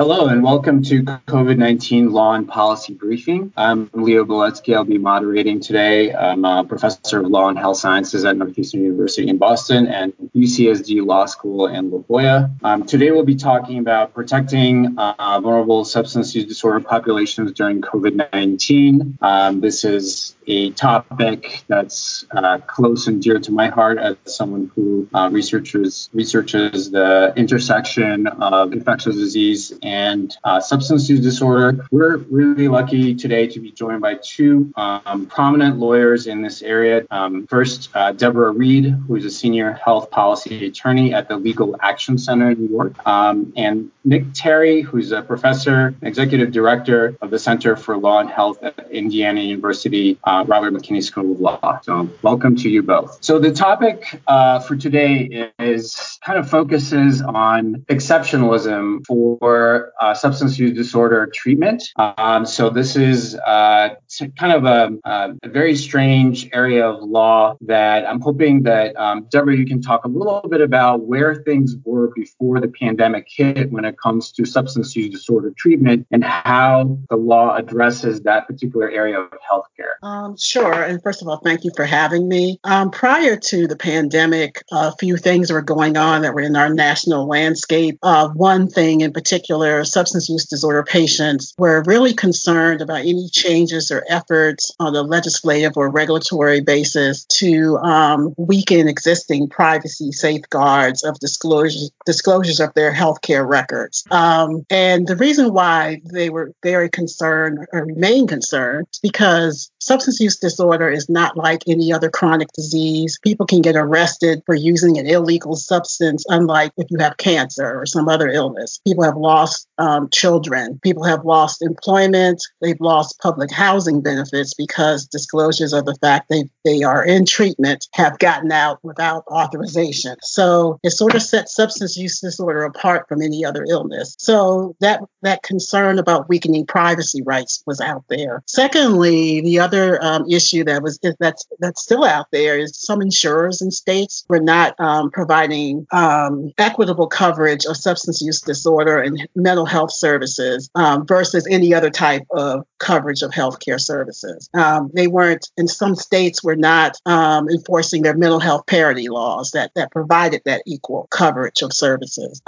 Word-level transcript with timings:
Hello 0.00 0.28
and 0.28 0.42
welcome 0.42 0.82
to 0.84 1.02
COVID-19 1.02 2.10
Law 2.10 2.32
and 2.32 2.48
Policy 2.48 2.94
Briefing. 2.94 3.52
I'm 3.54 3.90
Leo 3.92 4.24
Beletsky. 4.24 4.74
I'll 4.74 4.82
be 4.82 4.96
moderating 4.96 5.60
today. 5.60 6.14
I'm 6.14 6.42
a 6.46 6.64
professor 6.64 7.20
of 7.20 7.26
law 7.26 7.50
and 7.50 7.58
health 7.58 7.76
sciences 7.76 8.24
at 8.24 8.34
Northeastern 8.34 8.80
University 8.80 9.28
in 9.28 9.36
Boston 9.36 9.86
and 9.88 10.14
UCSD 10.34 11.04
Law 11.04 11.26
School 11.26 11.66
in 11.66 11.90
La 11.90 11.98
Jolla. 11.98 12.50
Um, 12.64 12.86
today 12.86 13.10
we'll 13.10 13.26
be 13.26 13.34
talking 13.34 13.78
about 13.78 14.14
protecting 14.14 14.94
uh, 14.96 15.38
vulnerable 15.42 15.84
substance 15.84 16.34
use 16.34 16.46
disorder 16.46 16.80
populations 16.80 17.52
during 17.52 17.82
COVID-19. 17.82 19.22
Um, 19.22 19.60
this 19.60 19.84
is 19.84 20.34
a 20.46 20.70
topic 20.70 21.62
that's 21.68 22.24
uh, 22.30 22.58
close 22.58 23.06
and 23.06 23.22
dear 23.22 23.38
to 23.38 23.52
my 23.52 23.68
heart 23.68 23.98
as 23.98 24.16
someone 24.24 24.70
who 24.74 25.08
uh, 25.14 25.28
researches 25.30 26.08
researches 26.12 26.90
the 26.90 27.32
intersection 27.36 28.26
of 28.26 28.72
infectious 28.72 29.14
disease 29.14 29.72
uh, 29.90 30.60
substance 30.60 31.08
use 31.08 31.20
disorder. 31.20 31.86
We're 31.90 32.16
really 32.16 32.68
lucky 32.68 33.14
today 33.14 33.46
to 33.48 33.60
be 33.60 33.70
joined 33.70 34.00
by 34.00 34.14
two 34.22 34.72
um, 34.76 35.26
prominent 35.26 35.78
lawyers 35.78 36.26
in 36.26 36.42
this 36.42 36.62
area. 36.62 37.06
Um, 37.10 37.46
first, 37.46 37.90
uh, 37.94 38.12
Deborah 38.12 38.52
Reid, 38.52 38.86
who 39.06 39.16
is 39.16 39.24
a 39.24 39.30
senior 39.30 39.72
health 39.72 40.10
policy 40.10 40.66
attorney 40.66 41.14
at 41.14 41.28
the 41.28 41.36
Legal 41.36 41.76
Action 41.80 42.18
Center 42.18 42.50
in 42.50 42.60
New 42.60 42.70
York, 42.70 42.94
um, 43.06 43.52
and 43.56 43.90
Nick 44.04 44.32
Terry, 44.34 44.80
who's 44.80 45.12
a 45.12 45.22
professor, 45.22 45.94
executive 46.02 46.52
director 46.52 47.16
of 47.20 47.30
the 47.30 47.38
Center 47.38 47.76
for 47.76 47.96
Law 47.96 48.20
and 48.20 48.30
Health 48.30 48.62
at 48.62 48.90
Indiana 48.90 49.40
University, 49.40 50.18
uh, 50.24 50.44
Robert 50.46 50.72
McKinney 50.72 51.02
School 51.02 51.32
of 51.32 51.40
Law. 51.40 51.80
So, 51.82 52.08
welcome 52.22 52.56
to 52.56 52.68
you 52.68 52.82
both. 52.82 53.18
So, 53.20 53.38
the 53.38 53.52
topic 53.52 54.20
uh, 54.26 54.60
for 54.60 54.76
today 54.76 55.50
is 55.58 56.18
kind 56.24 56.38
of 56.38 56.48
focuses 56.48 57.20
on 57.22 57.84
exceptionalism 57.88 59.06
for 59.06 59.79
uh, 60.00 60.14
substance 60.14 60.58
use 60.58 60.72
disorder 60.76 61.30
treatment. 61.32 61.82
Um, 61.96 62.46
so, 62.46 62.70
this 62.70 62.96
is 62.96 63.34
uh, 63.34 63.94
kind 64.38 64.52
of 64.52 64.64
a, 64.64 64.98
a, 65.42 65.48
very 65.48 65.74
strange 65.76 66.48
area 66.52 66.88
of 66.88 67.02
law 67.02 67.56
that 67.62 68.06
I'm 68.06 68.20
hoping 68.20 68.62
that 68.64 68.96
um, 68.96 69.26
Deborah, 69.30 69.56
you 69.56 69.66
can 69.66 69.82
talk 69.82 70.04
a 70.04 70.08
little 70.08 70.46
bit 70.48 70.60
about 70.60 71.02
where 71.02 71.42
things 71.42 71.76
were 71.84 72.12
before 72.14 72.60
the 72.60 72.68
pandemic 72.68 73.26
hit 73.28 73.70
when 73.70 73.84
it 73.84 73.98
comes 73.98 74.32
to 74.32 74.44
substance 74.44 74.94
use 74.94 75.10
disorder 75.10 75.52
treatment 75.56 76.06
and 76.10 76.24
how 76.24 76.98
the 77.08 77.16
law 77.16 77.56
addresses 77.56 78.22
that 78.22 78.46
particular 78.46 78.90
area 78.90 79.20
of 79.20 79.30
healthcare. 79.50 79.94
Um, 80.02 80.36
sure. 80.36 80.84
And 80.84 81.02
first 81.02 81.22
of 81.22 81.28
all, 81.28 81.38
thank 81.38 81.64
you 81.64 81.70
for 81.74 81.84
having 81.84 82.28
me. 82.28 82.58
Um, 82.64 82.90
prior 82.90 83.36
to 83.36 83.66
the 83.66 83.76
pandemic, 83.76 84.62
a 84.70 84.94
few 84.96 85.16
things 85.16 85.52
were 85.52 85.62
going 85.62 85.96
on 85.96 86.22
that 86.22 86.34
were 86.34 86.40
in 86.40 86.56
our 86.56 86.72
national 86.72 87.26
landscape. 87.26 87.98
Uh, 88.02 88.28
one 88.28 88.68
thing 88.68 89.00
in 89.00 89.12
particular, 89.12 89.59
substance 89.84 90.28
use 90.28 90.44
disorder 90.44 90.82
patients 90.82 91.54
were 91.58 91.82
really 91.86 92.14
concerned 92.14 92.80
about 92.80 93.00
any 93.00 93.28
changes 93.28 93.90
or 93.90 94.04
efforts 94.08 94.74
on 94.78 94.94
a 94.94 95.02
legislative 95.02 95.76
or 95.76 95.88
regulatory 95.90 96.60
basis 96.60 97.24
to 97.24 97.76
um, 97.78 98.34
weaken 98.36 98.88
existing 98.88 99.48
privacy 99.48 100.12
safeguards 100.12 101.04
of 101.04 101.18
disclosures, 101.18 101.90
disclosures 102.06 102.60
of 102.60 102.72
their 102.74 102.92
healthcare 102.92 103.46
records. 103.46 104.04
Um, 104.10 104.64
and 104.70 105.06
the 105.06 105.16
reason 105.16 105.52
why 105.52 106.00
they 106.04 106.30
were 106.30 106.52
very 106.62 106.88
concerned 106.88 107.66
or 107.72 107.84
remain 107.86 108.26
concerned 108.26 108.86
is 108.92 108.98
because 109.00 109.70
substance 109.80 110.20
use 110.20 110.38
disorder 110.38 110.88
is 110.90 111.08
not 111.08 111.36
like 111.36 111.62
any 111.66 111.92
other 111.92 112.10
chronic 112.10 112.48
disease. 112.52 113.18
People 113.22 113.46
can 113.46 113.62
get 113.62 113.76
arrested 113.76 114.42
for 114.46 114.54
using 114.54 114.98
an 114.98 115.06
illegal 115.06 115.56
substance, 115.56 116.24
unlike 116.28 116.72
if 116.76 116.86
you 116.90 116.98
have 116.98 117.16
cancer 117.16 117.80
or 117.80 117.86
some 117.86 118.08
other 118.08 118.28
illness. 118.28 118.80
People 118.86 119.04
have 119.04 119.16
lost 119.16 119.66
um, 119.78 120.08
children. 120.10 120.78
People 120.82 121.04
have 121.04 121.24
lost 121.24 121.62
employment. 121.62 122.42
They've 122.60 122.80
lost 122.80 123.18
public 123.20 123.50
housing 123.50 124.02
benefits 124.02 124.54
because 124.54 125.06
disclosures 125.06 125.72
of 125.72 125.86
the 125.86 125.96
fact 126.00 126.28
they, 126.28 126.44
they 126.64 126.82
are 126.82 127.04
in 127.04 127.24
treatment 127.24 127.88
have 127.94 128.18
gotten 128.18 128.52
out 128.52 128.78
without 128.82 129.24
authorization. 129.28 130.16
So 130.22 130.78
it 130.82 130.90
sort 130.90 131.14
of 131.14 131.22
sets 131.22 131.54
substance 131.54 131.96
use 131.96 132.20
disorder 132.20 132.64
apart 132.64 133.08
from 133.08 133.22
any 133.22 133.44
other 133.44 133.64
illness. 133.68 134.14
So 134.18 134.76
that, 134.80 135.00
that 135.22 135.42
concern 135.42 135.98
about 135.98 136.28
weakening 136.28 136.66
privacy 136.66 137.22
rights 137.22 137.62
was 137.66 137.80
out 137.80 138.04
there. 138.08 138.42
Secondly, 138.46 139.40
the 139.40 139.58
other 139.60 139.69
um, 140.02 140.24
issue 140.30 140.64
that 140.64 140.82
was 140.82 140.98
that's 141.18 141.46
that's 141.58 141.82
still 141.82 142.04
out 142.04 142.26
there 142.32 142.58
is 142.58 142.76
some 142.76 143.00
insurers 143.02 143.60
and 143.60 143.72
states 143.72 144.24
were 144.28 144.40
not 144.40 144.74
um, 144.78 145.10
providing 145.10 145.86
um, 145.92 146.52
equitable 146.58 147.06
coverage 147.06 147.64
of 147.66 147.76
substance 147.76 148.20
use 148.20 148.40
disorder 148.40 148.98
and 148.98 149.28
mental 149.34 149.66
health 149.66 149.92
services 149.92 150.70
um, 150.74 151.06
versus 151.06 151.46
any 151.50 151.74
other 151.74 151.90
type 151.90 152.22
of 152.30 152.64
coverage 152.78 153.22
of 153.22 153.30
healthcare 153.30 153.80
services. 153.80 154.48
Um, 154.54 154.90
they 154.94 155.06
weren't 155.06 155.48
in 155.56 155.68
some 155.68 155.94
states 155.94 156.42
were 156.42 156.56
not 156.56 156.96
um, 157.06 157.48
enforcing 157.48 158.02
their 158.02 158.16
mental 158.16 158.40
health 158.40 158.66
parity 158.66 159.08
laws 159.08 159.50
that 159.52 159.72
that 159.74 159.90
provided 159.90 160.42
that 160.44 160.62
equal 160.66 161.08
coverage 161.10 161.62
of 161.62 161.72
services. 161.72 162.42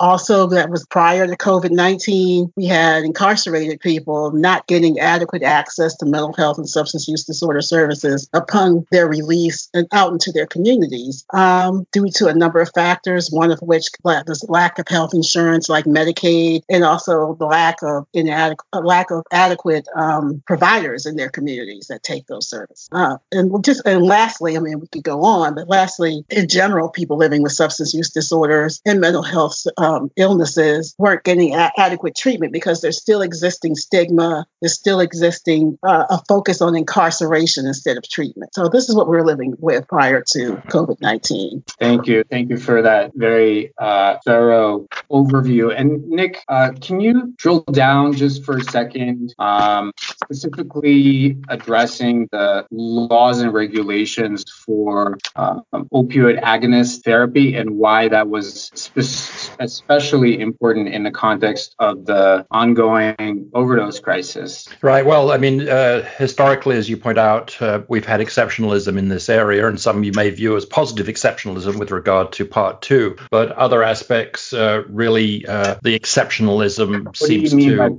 also, 0.00 0.46
that 0.48 0.70
was 0.70 0.86
prior 0.86 1.26
to 1.26 1.36
COVID 1.36 1.70
nineteen. 1.70 2.52
We 2.56 2.66
had 2.66 3.04
incarcerated 3.04 3.80
people 3.80 4.32
not 4.32 4.66
getting 4.66 4.98
adequate 4.98 5.42
access 5.42 5.96
to 5.96 6.06
mental 6.06 6.32
health 6.32 6.58
and 6.58 6.65
substance 6.66 7.08
use 7.08 7.24
disorder 7.24 7.60
services 7.60 8.28
upon 8.32 8.86
their 8.90 9.08
release 9.08 9.68
and 9.74 9.86
out 9.92 10.12
into 10.12 10.32
their 10.32 10.46
communities 10.46 11.24
um, 11.32 11.86
due 11.92 12.08
to 12.10 12.28
a 12.28 12.34
number 12.34 12.60
of 12.60 12.70
factors, 12.74 13.30
one 13.30 13.50
of 13.50 13.58
which 13.60 13.88
is 14.28 14.44
lack 14.48 14.78
of 14.78 14.88
health 14.88 15.14
insurance 15.14 15.68
like 15.68 15.84
Medicaid 15.84 16.62
and 16.68 16.84
also 16.84 17.34
the 17.34 17.46
lack 17.46 17.82
of 17.82 18.06
inadequate 18.12 18.66
lack 18.84 19.10
of 19.10 19.24
adequate 19.32 19.86
um, 19.96 20.42
providers 20.46 21.06
in 21.06 21.16
their 21.16 21.28
communities 21.28 21.86
that 21.88 22.02
take 22.02 22.26
those 22.26 22.48
services. 22.48 22.88
Uh, 22.92 23.16
and 23.32 23.64
just 23.64 23.82
and 23.86 24.02
lastly, 24.02 24.56
I 24.56 24.60
mean 24.60 24.80
we 24.80 24.86
could 24.88 25.04
go 25.04 25.22
on, 25.22 25.54
but 25.54 25.68
lastly, 25.68 26.24
in 26.30 26.48
general, 26.48 26.88
people 26.88 27.16
living 27.16 27.42
with 27.42 27.52
substance 27.52 27.94
use 27.94 28.10
disorders 28.10 28.80
and 28.84 29.00
mental 29.00 29.22
health 29.22 29.62
um, 29.76 30.10
illnesses 30.16 30.94
weren't 30.98 31.24
getting 31.24 31.54
a- 31.54 31.72
adequate 31.76 32.16
treatment 32.16 32.52
because 32.52 32.80
there's 32.80 33.00
still 33.00 33.22
existing 33.22 33.74
stigma, 33.74 34.46
there's 34.60 34.74
still 34.74 35.00
existing 35.00 35.78
uh, 35.82 36.04
a 36.10 36.20
focus 36.28 36.55
on 36.62 36.76
incarceration 36.76 37.66
instead 37.66 37.96
of 37.96 38.08
treatment. 38.08 38.54
So 38.54 38.68
this 38.68 38.88
is 38.88 38.94
what 38.94 39.08
we're 39.08 39.24
living 39.24 39.54
with 39.58 39.86
prior 39.88 40.22
to 40.32 40.56
COVID 40.68 41.00
19. 41.00 41.64
Thank 41.78 42.06
you. 42.06 42.24
Thank 42.30 42.50
you 42.50 42.56
for 42.56 42.82
that 42.82 43.12
very 43.14 43.72
uh, 43.78 44.18
thorough 44.24 44.86
overview. 45.10 45.74
And 45.76 46.08
Nick, 46.08 46.44
uh, 46.48 46.72
can 46.80 47.00
you 47.00 47.34
drill 47.36 47.60
down 47.72 48.12
just 48.12 48.44
for 48.44 48.58
a 48.58 48.62
second, 48.64 49.34
um, 49.38 49.92
specifically 49.98 51.36
addressing 51.48 52.28
the 52.32 52.66
laws 52.70 53.40
and 53.40 53.52
regulations 53.52 54.44
for 54.64 55.18
um, 55.36 55.62
opioid 55.72 56.42
agonist 56.42 57.04
therapy 57.04 57.54
and 57.54 57.70
why 57.70 58.08
that 58.08 58.28
was 58.28 58.70
spe- 58.74 59.56
especially 59.60 60.40
important 60.40 60.88
in 60.88 61.02
the 61.02 61.10
context 61.10 61.74
of 61.78 62.06
the 62.06 62.46
ongoing 62.50 63.50
overdose 63.54 64.00
crisis? 64.00 64.68
Right. 64.82 65.04
Well, 65.04 65.30
I 65.30 65.38
mean, 65.38 65.68
uh, 65.68 66.08
historically, 66.46 66.76
as 66.76 66.88
you 66.88 66.96
point 66.96 67.18
out, 67.18 67.60
uh, 67.60 67.82
we've 67.88 68.04
had 68.04 68.20
exceptionalism 68.20 68.98
in 68.98 69.08
this 69.08 69.28
area, 69.28 69.66
and 69.66 69.80
some 69.80 70.04
you 70.04 70.12
may 70.12 70.30
view 70.30 70.56
as 70.56 70.64
positive 70.64 71.06
exceptionalism 71.06 71.78
with 71.78 71.90
regard 71.90 72.32
to 72.32 72.44
part 72.44 72.82
two. 72.82 73.16
But 73.30 73.52
other 73.52 73.82
aspects, 73.82 74.52
uh, 74.52 74.84
really, 74.88 75.46
uh, 75.46 75.76
the 75.82 75.98
exceptionalism 75.98 77.04
what 77.04 77.16
seems 77.16 77.50
to 77.50 77.98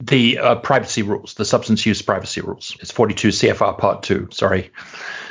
the 0.00 0.38
uh, 0.38 0.54
privacy 0.56 1.02
rules, 1.02 1.34
the 1.34 1.44
substance 1.44 1.84
use 1.84 2.02
privacy 2.02 2.40
rules. 2.40 2.76
It's 2.80 2.90
42 2.90 3.28
CFR 3.28 3.78
part 3.78 4.02
two. 4.02 4.28
Sorry 4.30 4.70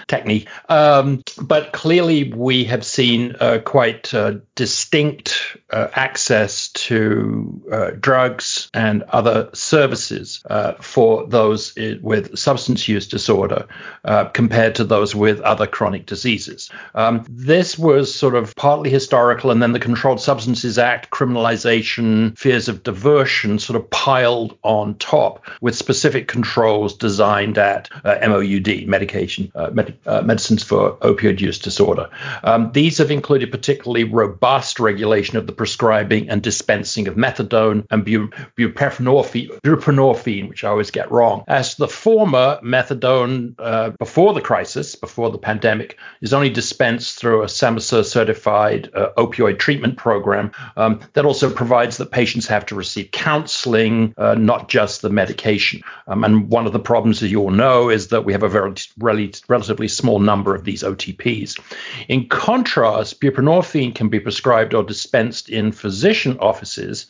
technique. 0.07 0.47
Um, 0.69 1.23
but 1.41 1.73
clearly, 1.73 2.31
we 2.31 2.66
have 2.66 2.85
seen 2.85 3.35
uh, 3.40 3.59
quite 3.63 4.13
uh, 4.13 4.35
distinct 4.56 5.57
uh, 5.69 5.88
access 5.94 6.69
to 6.69 7.62
uh, 7.72 7.91
drugs 8.00 8.69
and 8.73 9.03
other 9.03 9.49
services 9.53 10.41
uh, 10.49 10.73
for 10.79 11.28
those 11.28 11.76
with 12.02 12.37
substance 12.37 12.87
use 12.87 13.08
disorder 13.08 13.67
uh, 14.05 14.26
compared 14.26 14.76
to 14.76 14.84
those 14.84 15.14
with 15.14 15.41
other 15.41 15.67
chronic 15.67 16.05
diseases. 16.05 16.70
Um, 16.96 17.26
this 17.29 17.78
was 17.78 18.14
sort 18.14 18.35
of 18.35 18.55
partly 18.55 18.90
historical, 18.90 19.52
and 19.52 19.61
then 19.61 19.73
the 19.73 19.79
Controlled 19.79 20.22
Substances 20.22 20.78
Act, 20.78 21.09
criminalization, 21.11 22.37
fears 22.37 22.70
of 22.70 22.84
diversion 22.84 23.59
sort 23.59 23.76
of 23.76 23.90
piled 23.90 24.58
on 24.64 24.96
top 24.96 25.46
with 25.61 25.76
specific 25.76 26.28
controls 26.28 26.96
designed 26.96 27.58
at 27.58 27.90
MOUD, 28.03 28.87
medication, 28.87 29.52
medication 29.72 29.97
uh, 30.05 30.22
medicines 30.22 30.64
for 30.64 30.97
opioid 30.97 31.40
use 31.40 31.59
disorder. 31.59 32.09
Um, 32.44 32.72
these 32.72 32.97
have 32.99 33.11
included 33.11 33.52
particularly 33.52 34.03
robust 34.03 34.79
regulation 34.79 35.38
of 35.38 35.47
the 35.47 35.53
prescribing 35.53 36.29
and 36.29 36.41
dispensing 36.41 37.08
of 37.08 37.16
methadone 37.16 37.85
and 37.90 38.05
bu- 38.05 38.29
buprenorphine, 38.58 39.59
buprenorphine, 39.61 40.49
which 40.49 40.64
I 40.64 40.70
always 40.70 40.91
get 40.91 41.11
wrong. 41.11 41.44
As 41.47 41.76
the 41.76 41.88
former, 41.88 42.59
methadone 42.64 43.55
uh, 43.59 43.91
before 43.91 44.34
the 44.34 44.41
crisis, 44.41 44.96
before 44.96 45.32
the 45.32 45.38
pandemic, 45.38 45.97
is 46.22 46.34
only 46.34 46.50
dispensed 46.50 47.17
through 47.20 47.43
a 47.43 47.47
SAMHSA 47.47 48.05
certified 48.05 48.90
uh, 48.93 49.09
opioid 49.17 49.59
treatment 49.59 49.97
program 49.97 50.52
um, 50.76 51.00
that 51.14 51.26
also 51.26 51.50
provides 51.50 51.97
that 51.97 52.11
patients 52.11 52.47
have 52.47 52.66
to 52.67 52.76
receive 52.76 53.11
counseling, 53.11 54.14
uh, 54.17 54.35
not 54.35 54.70
just 54.70 55.02
the 55.02 55.09
medication. 55.09 55.82
Um, 56.08 56.23
and 56.23 56.50
one 56.50 56.66
of 56.66 56.73
the 56.73 56.79
problems, 56.79 57.23
as 57.23 57.32
you 57.32 57.41
all 57.41 57.52
know, 57.52 57.90
is 57.90 58.09
that 58.09 58.26
we 58.26 58.34
have 58.34 58.43
a 58.43 58.50
very 58.50 58.67
relatively 59.00 59.86
small 59.87 60.19
number 60.19 60.55
of 60.55 60.63
these 60.63 60.84
OTPs. 60.84 61.59
In 62.07 62.28
contrast, 62.28 63.19
buprenorphine 63.22 63.93
can 63.93 64.09
be 64.09 64.19
prescribed 64.19 64.73
or 64.73 64.84
dispensed 64.84 65.49
in 65.49 65.72
physician 65.72 66.37
offices, 66.39 67.07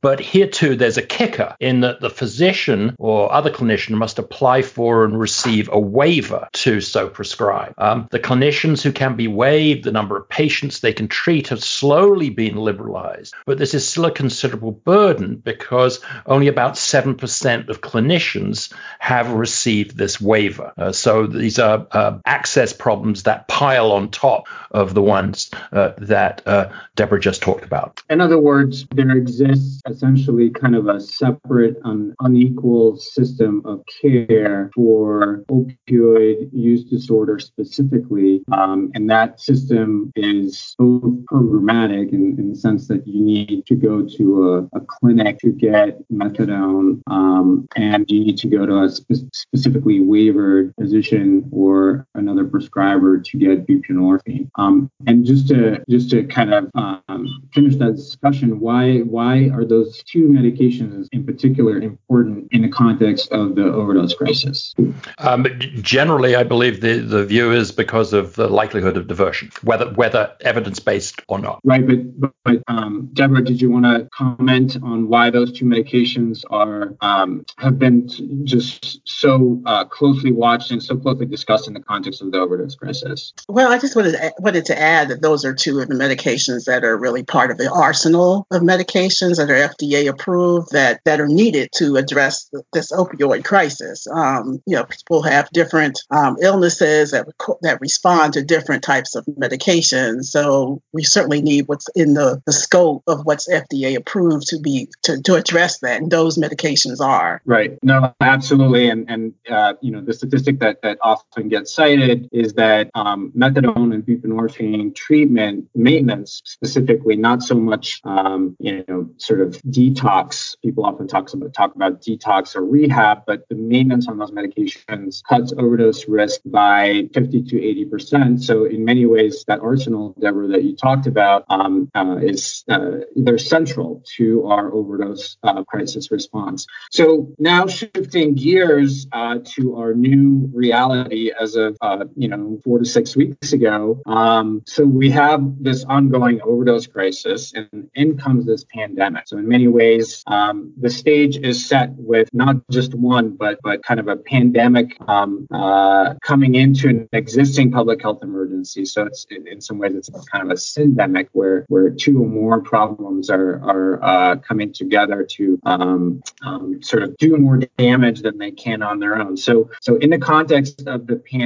but 0.00 0.20
here 0.20 0.46
too 0.46 0.76
there's 0.76 0.96
a 0.96 1.02
kicker 1.02 1.56
in 1.60 1.80
that 1.80 2.00
the 2.00 2.10
physician 2.10 2.94
or 2.98 3.32
other 3.32 3.50
clinician 3.50 3.96
must 3.96 4.18
apply 4.18 4.62
for 4.62 5.04
and 5.04 5.18
receive 5.18 5.68
a 5.72 5.78
waiver 5.78 6.48
to 6.52 6.80
so 6.80 7.08
prescribe. 7.08 7.74
Um, 7.78 8.08
the 8.10 8.20
clinicians 8.20 8.82
who 8.82 8.92
can 8.92 9.16
be 9.16 9.28
waived, 9.28 9.84
the 9.84 9.92
number 9.92 10.16
of 10.16 10.28
patients 10.28 10.80
they 10.80 10.92
can 10.92 11.08
treat 11.08 11.48
have 11.48 11.62
slowly 11.62 12.30
been 12.30 12.56
liberalized, 12.56 13.34
but 13.46 13.58
this 13.58 13.74
is 13.74 13.86
still 13.86 14.06
a 14.06 14.10
considerable 14.10 14.72
burden 14.72 15.36
because 15.36 16.00
only 16.26 16.48
about 16.48 16.74
7% 16.74 17.68
of 17.68 17.80
clinicians 17.80 18.72
have 18.98 19.32
received 19.32 19.96
this 19.96 20.20
waiver. 20.20 20.72
Uh, 20.76 20.92
so 20.92 21.26
these 21.26 21.58
are 21.58 21.86
uh, 21.98 22.18
access 22.26 22.72
problems 22.72 23.24
that 23.24 23.48
pile 23.48 23.90
on 23.90 24.08
top 24.08 24.46
of 24.70 24.94
the 24.94 25.02
ones 25.02 25.50
uh, 25.72 25.92
that 25.98 26.46
uh, 26.46 26.70
Deborah 26.94 27.18
just 27.18 27.42
talked 27.42 27.64
about. 27.64 28.00
In 28.08 28.20
other 28.20 28.38
words, 28.38 28.86
there 28.94 29.10
exists 29.16 29.82
essentially 29.86 30.50
kind 30.50 30.76
of 30.76 30.86
a 30.86 31.00
separate, 31.00 31.76
un- 31.84 32.14
unequal 32.20 32.98
system 32.98 33.62
of 33.64 33.82
care 34.00 34.70
for 34.76 35.44
opioid 35.50 36.48
use 36.52 36.84
disorder 36.84 37.40
specifically. 37.40 38.42
Um, 38.52 38.92
and 38.94 39.10
that 39.10 39.40
system 39.40 40.12
is 40.14 40.76
both 40.78 41.02
programmatic 41.32 42.12
in, 42.12 42.36
in, 42.38 42.50
the 42.50 42.56
sense 42.56 42.86
that 42.88 43.06
you 43.06 43.20
need 43.20 43.66
to 43.66 43.74
go 43.74 44.06
to 44.16 44.68
a, 44.72 44.78
a 44.78 44.80
clinic 44.86 45.38
to 45.40 45.50
get 45.50 45.98
methadone 46.12 47.00
um, 47.08 47.66
and 47.74 48.08
you 48.10 48.20
need 48.20 48.38
to 48.38 48.48
go 48.48 48.66
to 48.66 48.82
a 48.84 48.88
spe- 48.88 49.32
specifically 49.32 50.00
waivered 50.00 50.72
physician 50.78 51.48
or 51.52 51.87
another 52.14 52.44
prescriber 52.44 53.18
to 53.20 53.38
get 53.38 53.66
buprenorphine. 53.66 54.50
Um, 54.56 54.90
and 55.06 55.24
just 55.24 55.48
to 55.48 55.82
just 55.88 56.10
to 56.10 56.24
kind 56.24 56.52
of 56.52 56.70
um, 56.74 57.48
finish 57.52 57.76
that 57.76 57.96
discussion, 57.96 58.60
why 58.60 58.98
why 59.00 59.48
are 59.54 59.64
those 59.64 60.02
two 60.04 60.28
medications 60.28 61.08
in 61.12 61.24
particular 61.24 61.78
important 61.78 62.48
in 62.52 62.62
the 62.62 62.68
context 62.68 63.30
of 63.32 63.54
the 63.54 63.64
overdose 63.64 64.14
crisis? 64.14 64.74
Um, 65.18 65.46
generally, 65.80 66.36
I 66.36 66.42
believe 66.42 66.80
the, 66.80 66.98
the 66.98 67.24
view 67.24 67.52
is 67.52 67.72
because 67.72 68.12
of 68.12 68.34
the 68.34 68.48
likelihood 68.48 68.96
of 68.96 69.06
diversion, 69.06 69.50
whether 69.62 69.90
whether 69.94 70.32
evidence 70.40 70.78
based 70.80 71.20
or 71.28 71.38
not. 71.38 71.60
Right, 71.64 71.86
but 71.86 72.32
but 72.44 72.62
um, 72.68 73.10
Deborah, 73.12 73.44
did 73.44 73.60
you 73.60 73.70
want 73.70 73.84
to 73.84 74.08
comment 74.12 74.76
on 74.82 75.08
why 75.08 75.30
those 75.30 75.52
two 75.52 75.64
medications 75.64 76.44
are 76.50 76.94
um, 77.00 77.44
have 77.58 77.78
been 77.78 78.08
just 78.44 79.00
so 79.04 79.60
uh, 79.66 79.84
closely 79.84 80.32
watched 80.32 80.70
and 80.70 80.82
so 80.82 80.96
closely 80.96 81.26
discussed 81.26 81.68
in 81.68 81.76
the 81.78 81.84
context 81.84 82.22
of 82.22 82.32
the 82.32 82.38
overdose 82.38 82.74
crisis? 82.74 83.32
Well, 83.48 83.72
I 83.72 83.78
just 83.78 83.96
wanted 83.96 84.12
to, 84.12 84.34
wanted 84.38 84.66
to 84.66 84.78
add 84.78 85.08
that 85.08 85.22
those 85.22 85.44
are 85.44 85.54
two 85.54 85.80
of 85.80 85.88
the 85.88 85.94
medications 85.94 86.64
that 86.64 86.84
are 86.84 86.96
really 86.96 87.22
part 87.22 87.50
of 87.50 87.58
the 87.58 87.70
arsenal 87.70 88.46
of 88.50 88.62
medications 88.62 89.36
that 89.36 89.50
are 89.50 89.74
FDA 89.74 90.08
approved 90.08 90.72
that 90.72 91.00
that 91.04 91.20
are 91.20 91.28
needed 91.28 91.70
to 91.76 91.96
address 91.96 92.50
this 92.72 92.92
opioid 92.92 93.44
crisis. 93.44 94.06
Um, 94.06 94.62
you 94.66 94.76
know, 94.76 94.84
people 94.84 95.22
have 95.22 95.50
different 95.50 96.02
um, 96.10 96.36
illnesses 96.40 97.12
that 97.12 97.26
that 97.62 97.80
respond 97.80 98.34
to 98.34 98.42
different 98.42 98.82
types 98.82 99.14
of 99.14 99.24
medications. 99.26 100.24
So 100.24 100.82
we 100.92 101.02
certainly 101.04 101.42
need 101.42 101.68
what's 101.68 101.88
in 101.94 102.14
the, 102.14 102.42
the 102.46 102.52
scope 102.52 103.02
of 103.06 103.24
what's 103.24 103.48
FDA 103.48 103.96
approved 103.96 104.48
to 104.48 104.58
be 104.58 104.88
to, 105.02 105.20
to 105.22 105.34
address 105.34 105.80
that. 105.80 106.00
And 106.00 106.10
those 106.10 106.38
medications 106.38 107.00
are 107.00 107.40
right. 107.44 107.78
No, 107.82 108.14
absolutely. 108.20 108.88
And 108.88 109.08
and 109.08 109.34
uh, 109.48 109.74
you 109.80 109.92
know 109.92 110.00
the 110.00 110.12
statistic 110.12 110.60
that 110.60 110.82
that 110.82 110.98
often 111.02 111.48
gets 111.48 111.67
cited 111.68 112.28
is 112.32 112.54
that 112.54 112.90
um, 112.94 113.32
methadone 113.36 113.94
and 113.94 114.04
buprenorphine 114.04 114.94
treatment 114.94 115.68
maintenance 115.74 116.40
specifically, 116.44 117.16
not 117.16 117.42
so 117.42 117.54
much 117.54 118.00
um, 118.04 118.56
you 118.58 118.84
know 118.88 119.08
sort 119.18 119.40
of 119.40 119.60
detox. 119.62 120.56
People 120.62 120.84
often 120.84 121.06
talk 121.06 121.32
about 121.32 121.54
talk 121.54 121.74
about 121.74 122.00
detox 122.00 122.56
or 122.56 122.64
rehab, 122.64 123.22
but 123.26 123.48
the 123.48 123.54
maintenance 123.54 124.08
on 124.08 124.18
those 124.18 124.30
medications 124.30 125.22
cuts 125.24 125.52
overdose 125.58 126.08
risk 126.08 126.40
by 126.46 127.08
50 127.14 127.42
to 127.44 127.62
80 127.62 127.84
percent. 127.86 128.42
So 128.42 128.64
in 128.64 128.84
many 128.84 129.06
ways, 129.06 129.44
that 129.48 129.60
arsenal, 129.60 130.14
Deborah, 130.20 130.48
that 130.48 130.64
you 130.64 130.76
talked 130.76 131.06
about 131.06 131.44
um, 131.48 131.90
uh, 131.94 132.16
is 132.20 132.64
uh, 132.68 132.98
they're 133.16 133.38
central 133.38 134.02
to 134.16 134.46
our 134.46 134.72
overdose 134.72 135.36
uh, 135.42 135.64
crisis 135.64 136.10
response. 136.10 136.66
So 136.90 137.34
now 137.38 137.66
shifting 137.66 138.34
gears 138.34 139.06
uh, 139.12 139.38
to 139.56 139.76
our 139.76 139.94
new 139.94 140.50
reality 140.52 141.30
as 141.38 141.47
of 141.56 141.76
uh, 141.80 142.04
you 142.16 142.28
know 142.28 142.60
four 142.64 142.78
to 142.78 142.84
six 142.84 143.16
weeks 143.16 143.52
ago. 143.52 144.00
Um, 144.06 144.62
so 144.66 144.84
we 144.84 145.10
have 145.10 145.40
this 145.62 145.84
ongoing 145.84 146.40
overdose 146.42 146.86
crisis, 146.86 147.52
and 147.54 147.90
in 147.94 148.18
comes 148.18 148.46
this 148.46 148.64
pandemic. 148.64 149.28
So 149.28 149.38
in 149.38 149.48
many 149.48 149.68
ways, 149.68 150.22
um, 150.26 150.72
the 150.80 150.90
stage 150.90 151.36
is 151.36 151.66
set 151.66 151.90
with 151.92 152.28
not 152.32 152.56
just 152.70 152.94
one, 152.94 153.36
but 153.36 153.58
but 153.62 153.82
kind 153.82 154.00
of 154.00 154.08
a 154.08 154.16
pandemic 154.16 154.96
um, 155.08 155.46
uh, 155.52 156.14
coming 156.22 156.54
into 156.54 156.88
an 156.88 157.08
existing 157.12 157.70
public 157.70 158.02
health 158.02 158.22
emergency. 158.22 158.84
So 158.84 159.04
it's 159.04 159.26
in, 159.30 159.46
in, 159.46 159.60
some 159.60 159.78
ways 159.78 159.94
it's 159.94 160.10
kind 160.30 160.44
of 160.44 160.50
a 160.50 160.54
syndemic 160.54 161.28
where 161.32 161.64
where 161.68 161.90
two 161.90 162.22
or 162.22 162.28
more 162.28 162.60
problems 162.60 163.30
are 163.30 163.62
are 163.62 164.02
uh, 164.02 164.36
coming 164.36 164.72
together 164.72 165.26
to 165.36 165.58
um, 165.64 166.22
um, 166.42 166.82
sort 166.82 167.02
of 167.02 167.16
do 167.16 167.36
more 167.36 167.58
damage 167.76 168.22
than 168.22 168.38
they 168.38 168.50
can 168.50 168.82
on 168.82 168.98
their 168.98 169.16
own. 169.16 169.36
So 169.36 169.70
so 169.80 169.96
in 169.96 170.10
the 170.10 170.18
context 170.18 170.86
of 170.86 171.06
the 171.06 171.16
pandemic, 171.16 171.37